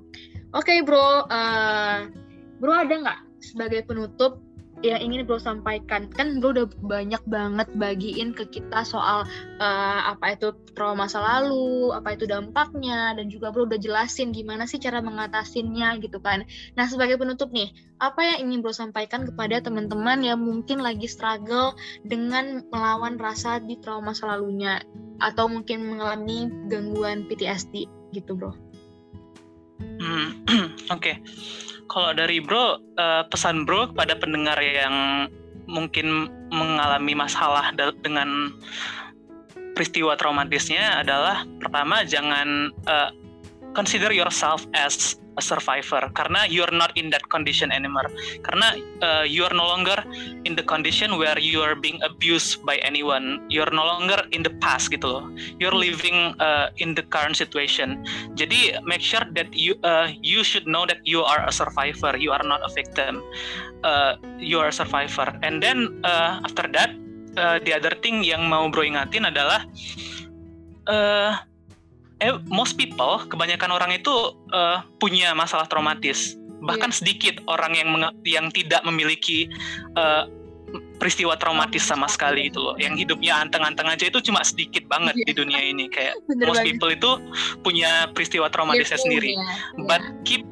Oke 0.52 0.76
okay, 0.76 0.80
bro, 0.84 1.24
uh, 1.32 2.12
bro 2.60 2.74
ada 2.76 2.92
nggak 2.92 3.20
sebagai 3.40 3.88
penutup 3.88 4.44
yang 4.84 5.00
ingin 5.00 5.24
bro 5.24 5.40
sampaikan? 5.40 6.12
Kan 6.12 6.44
bro 6.44 6.52
udah 6.52 6.68
banyak 6.84 7.24
banget 7.24 7.72
bagiin 7.80 8.36
ke 8.36 8.44
kita 8.52 8.84
soal 8.84 9.24
uh, 9.64 10.02
apa 10.12 10.36
itu 10.36 10.52
trauma 10.76 11.08
masa 11.08 11.24
lalu, 11.24 11.96
apa 11.96 12.20
itu 12.20 12.28
dampaknya, 12.28 13.16
dan 13.16 13.32
juga 13.32 13.56
bro 13.56 13.64
udah 13.64 13.80
jelasin 13.80 14.36
gimana 14.36 14.68
sih 14.68 14.76
cara 14.76 15.00
mengatasinya 15.00 15.96
gitu 16.04 16.20
kan. 16.20 16.44
Nah 16.76 16.84
sebagai 16.84 17.16
penutup 17.16 17.48
nih, 17.56 17.72
apa 18.04 18.20
yang 18.20 18.52
ingin 18.52 18.60
bro 18.60 18.76
sampaikan 18.76 19.24
kepada 19.24 19.64
teman-teman 19.64 20.20
yang 20.20 20.44
mungkin 20.44 20.84
lagi 20.84 21.08
struggle 21.08 21.80
dengan 22.04 22.68
melawan 22.76 23.16
rasa 23.16 23.64
di 23.64 23.80
trauma 23.80 24.12
masa 24.12 24.36
lalunya, 24.36 24.84
atau 25.24 25.48
mungkin 25.48 25.96
mengalami 25.96 26.52
gangguan 26.68 27.24
PTSD 27.32 27.88
gitu 28.12 28.36
bro? 28.36 28.71
Hmm, 30.02 30.42
Oke, 30.50 30.66
okay. 30.90 31.16
kalau 31.86 32.18
dari 32.18 32.42
Bro, 32.42 32.82
uh, 32.98 33.24
pesan 33.30 33.70
Bro 33.70 33.94
kepada 33.94 34.18
pendengar 34.18 34.58
yang 34.58 35.30
mungkin 35.70 36.26
mengalami 36.50 37.14
masalah 37.14 37.70
dengan 38.02 38.50
peristiwa 39.78 40.18
traumatisnya 40.18 41.06
adalah 41.06 41.46
pertama 41.62 42.02
jangan 42.04 42.74
uh, 42.90 43.14
consider 43.78 44.12
yourself 44.12 44.66
as 44.74 45.21
a 45.38 45.42
survivor. 45.42 46.10
Karena 46.14 46.48
you're 46.48 46.72
not 46.72 46.96
in 46.98 47.10
that 47.12 47.24
condition 47.30 47.72
anymore. 47.72 48.10
Karena 48.44 48.76
uh, 49.02 49.24
you 49.24 49.44
are 49.44 49.54
no 49.54 49.68
longer 49.68 49.98
in 50.44 50.56
the 50.56 50.64
condition 50.64 51.18
where 51.18 51.38
you 51.40 51.62
are 51.62 51.76
being 51.76 52.00
abused 52.04 52.64
by 52.66 52.78
anyone. 52.84 53.40
You're 53.50 53.72
no 53.72 53.86
longer 53.86 54.24
in 54.32 54.44
the 54.44 54.54
past 54.60 54.92
gitu 54.92 55.08
loh. 55.08 55.26
You're 55.60 55.76
living 55.76 56.36
uh, 56.40 56.72
in 56.78 56.96
the 56.96 57.04
current 57.04 57.38
situation. 57.38 58.04
Jadi 58.36 58.80
make 58.84 59.02
sure 59.02 59.24
that 59.36 59.52
you 59.56 59.76
uh, 59.84 60.12
you 60.20 60.44
should 60.44 60.68
know 60.68 60.84
that 60.88 61.04
you 61.04 61.24
are 61.24 61.44
a 61.48 61.54
survivor. 61.54 62.16
You 62.18 62.32
are 62.32 62.44
not 62.44 62.64
a 62.64 62.72
victim. 62.72 63.24
Uh, 63.82 64.18
you 64.38 64.62
are 64.62 64.70
a 64.70 64.76
survivor. 64.76 65.32
And 65.42 65.62
then 65.62 66.02
uh, 66.04 66.46
after 66.46 66.70
that 66.76 66.94
uh, 67.38 67.60
the 67.64 67.74
other 67.74 67.94
thing 68.00 68.24
yang 68.24 68.48
mau 68.48 68.68
bro 68.68 68.84
ingatin 68.84 69.28
adalah 69.28 69.64
uh, 70.88 71.40
eh, 72.22 72.38
most 72.48 72.78
people, 72.78 73.26
kebanyakan 73.28 73.74
orang 73.74 73.92
itu 73.98 74.14
uh, 74.54 74.86
punya 75.02 75.34
masalah 75.34 75.66
traumatis. 75.66 76.38
Bahkan 76.62 76.94
yeah. 76.94 76.98
sedikit 77.02 77.36
orang 77.50 77.74
yang 77.74 77.90
yang 78.22 78.48
tidak 78.54 78.86
memiliki 78.86 79.50
uh, 79.98 80.30
peristiwa 81.02 81.34
traumatis 81.36 81.82
sama 81.82 82.06
sekali 82.06 82.48
itu 82.54 82.62
loh. 82.62 82.78
Yang 82.78 83.10
hidupnya 83.10 83.42
anteng-anteng 83.42 83.90
aja 83.90 84.06
itu 84.08 84.22
cuma 84.22 84.46
sedikit 84.46 84.86
banget 84.86 85.18
yeah. 85.18 85.28
di 85.28 85.34
dunia 85.34 85.62
ini. 85.62 85.90
Kayak 85.90 86.22
Bener 86.30 86.46
most 86.48 86.62
banget. 86.62 86.70
people 86.78 86.90
itu 86.94 87.12
punya 87.66 88.08
peristiwa 88.14 88.48
traumatisnya 88.54 89.02
yeah, 89.02 89.04
sendiri. 89.04 89.32
Yeah. 89.34 89.90
But 89.90 90.02
keep 90.24 90.46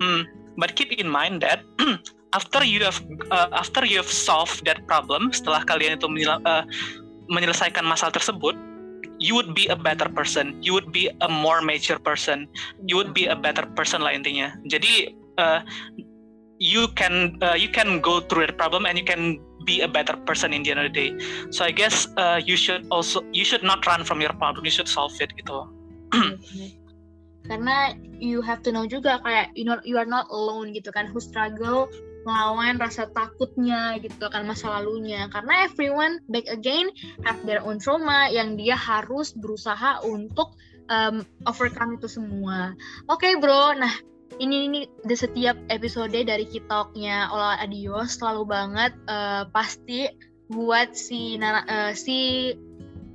hmm, 0.00 0.24
but 0.56 0.72
keep 0.74 0.90
in 0.96 1.06
mind 1.06 1.44
that 1.44 1.60
after 2.32 2.64
you 2.64 2.80
have 2.80 2.98
uh, 3.28 3.52
after 3.52 3.84
you 3.84 4.00
have 4.00 4.08
solved 4.08 4.64
that 4.64 4.80
problem, 4.88 5.28
setelah 5.36 5.60
kalian 5.68 6.00
itu 6.00 6.08
uh, 6.26 6.64
menyelesaikan 7.30 7.84
masalah 7.84 8.16
tersebut, 8.16 8.56
you 9.20 9.36
would 9.36 9.54
be 9.54 9.68
a 9.68 9.76
better 9.76 10.08
person, 10.08 10.56
you 10.64 10.72
would 10.72 10.90
be 10.90 11.12
a 11.20 11.28
more 11.28 11.60
mature 11.60 12.00
person, 12.00 12.48
you 12.88 12.96
would 12.96 13.12
be 13.12 13.28
a 13.28 13.36
better 13.36 13.68
person 13.76 14.00
lah 14.00 14.16
intinya. 14.16 14.56
Jadi 14.66 15.12
uh, 15.36 15.60
you 16.56 16.88
can 16.96 17.36
uh, 17.44 17.54
you 17.54 17.68
can 17.68 18.00
go 18.00 18.24
through 18.24 18.48
that 18.48 18.56
problem 18.56 18.88
and 18.88 18.96
you 18.96 19.04
can 19.04 19.38
be 19.68 19.84
a 19.84 19.88
better 19.88 20.16
person 20.24 20.56
in 20.56 20.64
the 20.64 20.72
end 20.72 20.80
of 20.80 20.88
the 20.88 20.96
day. 20.96 21.10
So 21.52 21.68
I 21.68 21.70
guess 21.70 22.08
uh, 22.16 22.40
you 22.40 22.56
should 22.56 22.88
also 22.88 23.20
you 23.36 23.44
should 23.44 23.62
not 23.62 23.84
run 23.84 24.08
from 24.08 24.24
your 24.24 24.32
problem, 24.40 24.64
you 24.64 24.72
should 24.72 24.88
solve 24.88 25.12
it 25.20 25.30
gitu. 25.36 25.68
Karena 27.50 27.92
you 28.16 28.40
have 28.40 28.64
to 28.64 28.72
know 28.72 28.88
juga 28.88 29.20
kayak 29.20 29.52
you 29.52 29.68
know 29.68 29.76
you 29.84 30.00
are 30.00 30.08
not 30.08 30.28
alone 30.32 30.72
gitu 30.72 30.88
kan 30.92 31.08
who 31.12 31.20
struggle 31.20 31.88
melawan 32.24 32.76
rasa 32.76 33.08
takutnya 33.08 33.96
gitu 34.00 34.28
kan 34.28 34.44
masa 34.44 34.76
lalunya 34.76 35.28
karena 35.32 35.64
everyone 35.64 36.20
back 36.28 36.44
again 36.52 36.92
have 37.24 37.40
their 37.48 37.64
own 37.64 37.80
trauma 37.80 38.28
yang 38.28 38.60
dia 38.60 38.76
harus 38.76 39.32
berusaha 39.32 40.04
untuk 40.04 40.52
um, 40.90 41.24
overcome 41.48 41.96
itu 41.96 42.10
semua. 42.10 42.76
Oke 43.08 43.30
okay, 43.30 43.32
bro, 43.38 43.72
nah 43.78 43.94
ini 44.40 44.68
ini 44.68 44.80
di 45.04 45.16
setiap 45.16 45.56
episode 45.72 46.12
dari 46.12 46.44
Kitoknya 46.44 47.32
Olah 47.32 47.60
Adios 47.62 48.20
selalu 48.20 48.42
banget 48.48 48.92
uh, 49.08 49.48
pasti 49.48 50.10
buat 50.50 50.92
si 50.98 51.38
nara, 51.38 51.62
uh, 51.64 51.92
si 51.94 52.50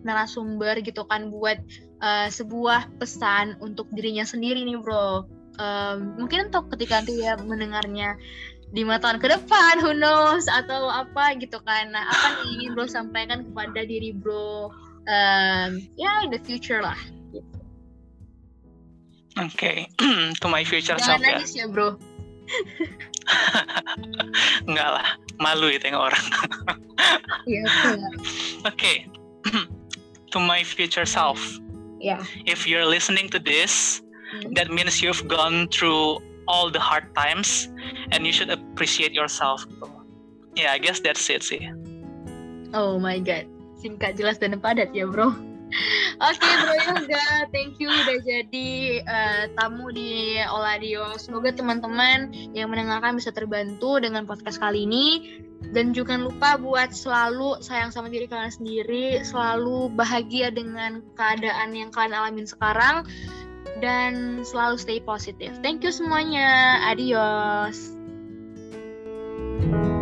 narasumber 0.05 0.79
gitu 0.85 1.03
kan 1.09 1.33
buat 1.33 1.59
uh, 1.99 2.29
sebuah 2.31 3.01
pesan 3.01 3.59
untuk 3.59 3.89
dirinya 3.91 4.23
sendiri 4.23 4.63
nih 4.63 4.79
bro. 4.79 5.27
Um, 5.55 6.19
mungkin 6.19 6.51
untuk 6.51 6.67
ketika 6.75 6.99
nanti 6.99 7.23
ya 7.23 7.39
mendengarnya 7.39 8.19
lima 8.75 8.99
tahun 8.99 9.23
ke 9.23 9.31
depan 9.31 9.79
who 9.79 9.95
knows 9.95 10.51
atau 10.51 10.91
apa 10.91 11.39
gitu 11.39 11.63
kan 11.63 11.95
nah 11.95 12.03
apa 12.11 12.43
nih 12.43 12.47
ingin 12.59 12.69
bro 12.75 12.83
sampaikan 12.83 13.47
kepada 13.47 13.88
diri 13.88 14.11
bro 14.11 14.67
um, 15.07 15.69
ya 15.95 16.03
yeah, 16.03 16.27
in 16.27 16.29
the 16.29 16.41
future 16.43 16.83
lah 16.83 16.99
gitu. 17.31 17.55
oke 19.39 19.55
okay. 19.55 19.88
to 20.43 20.51
my 20.51 20.67
future 20.67 20.99
Jangan 20.99 21.07
self 21.07 21.23
ya. 21.23 21.39
nangis 21.39 21.55
ya, 21.55 21.63
ya 21.63 21.65
bro 21.71 21.95
enggak 24.67 24.89
lah 24.91 25.07
malu 25.39 25.71
itu 25.71 25.88
yang 25.88 26.11
orang 26.11 26.25
iya 27.49 27.63
oke 28.67 28.75
okay. 28.75 29.07
to 30.35 30.38
my 30.43 30.67
future 30.67 31.07
self 31.07 31.39
yeah 32.03 32.19
if 32.43 32.67
you're 32.67 32.85
listening 32.85 33.31
to 33.31 33.39
this 33.39 34.03
hmm. 34.35 34.51
that 34.51 34.67
means 34.67 34.99
you've 34.99 35.23
gone 35.31 35.71
through 35.71 36.19
all 36.47 36.69
the 36.69 36.81
hard 36.81 37.10
times 37.15 37.69
and 38.12 38.25
you 38.25 38.34
should 38.34 38.49
appreciate 38.49 39.13
yourself. 39.13 39.65
Ya, 40.55 40.69
yeah, 40.69 40.69
I 40.73 40.79
guess 40.79 41.03
that's 41.03 41.27
it 41.27 41.43
sih. 41.43 41.62
Oh 42.71 42.99
my 42.99 43.19
god, 43.19 43.47
singkat 43.79 44.15
jelas 44.15 44.39
dan 44.39 44.55
padat 44.60 44.95
ya 44.95 45.08
bro. 45.08 45.36
Oke 46.23 46.39
okay, 46.39 46.53
Bro 46.63 46.75
Yoga, 46.79 47.25
thank 47.51 47.75
you 47.81 47.91
udah 47.91 48.19
jadi 48.23 49.03
uh, 49.03 49.43
tamu 49.60 49.91
di 49.91 50.39
Oladio. 50.47 51.19
Semoga 51.19 51.51
teman-teman 51.51 52.31
yang 52.55 52.71
mendengarkan 52.71 53.19
bisa 53.19 53.36
terbantu 53.36 53.99
dengan 53.99 54.23
podcast 54.23 54.62
kali 54.62 54.88
ini. 54.88 55.08
Dan 55.75 55.91
jangan 55.91 56.29
lupa 56.29 56.55
buat 56.62 56.93
selalu 56.93 57.60
sayang 57.60 57.89
sama 57.89 58.08
diri 58.08 58.29
kalian 58.29 58.53
sendiri, 58.53 59.19
selalu 59.25 59.91
bahagia 59.91 60.53
dengan 60.53 61.01
keadaan 61.17 61.73
yang 61.73 61.89
kalian 61.91 62.15
alamin 62.15 62.47
sekarang 62.47 63.03
dan 63.83 64.43
selalu 64.47 64.75
stay 64.79 64.99
positif. 65.03 65.55
Thank 65.59 65.83
you 65.83 65.91
semuanya. 65.91 66.79
Adios. 66.91 67.95
thank 69.55 69.85
you 69.85 69.94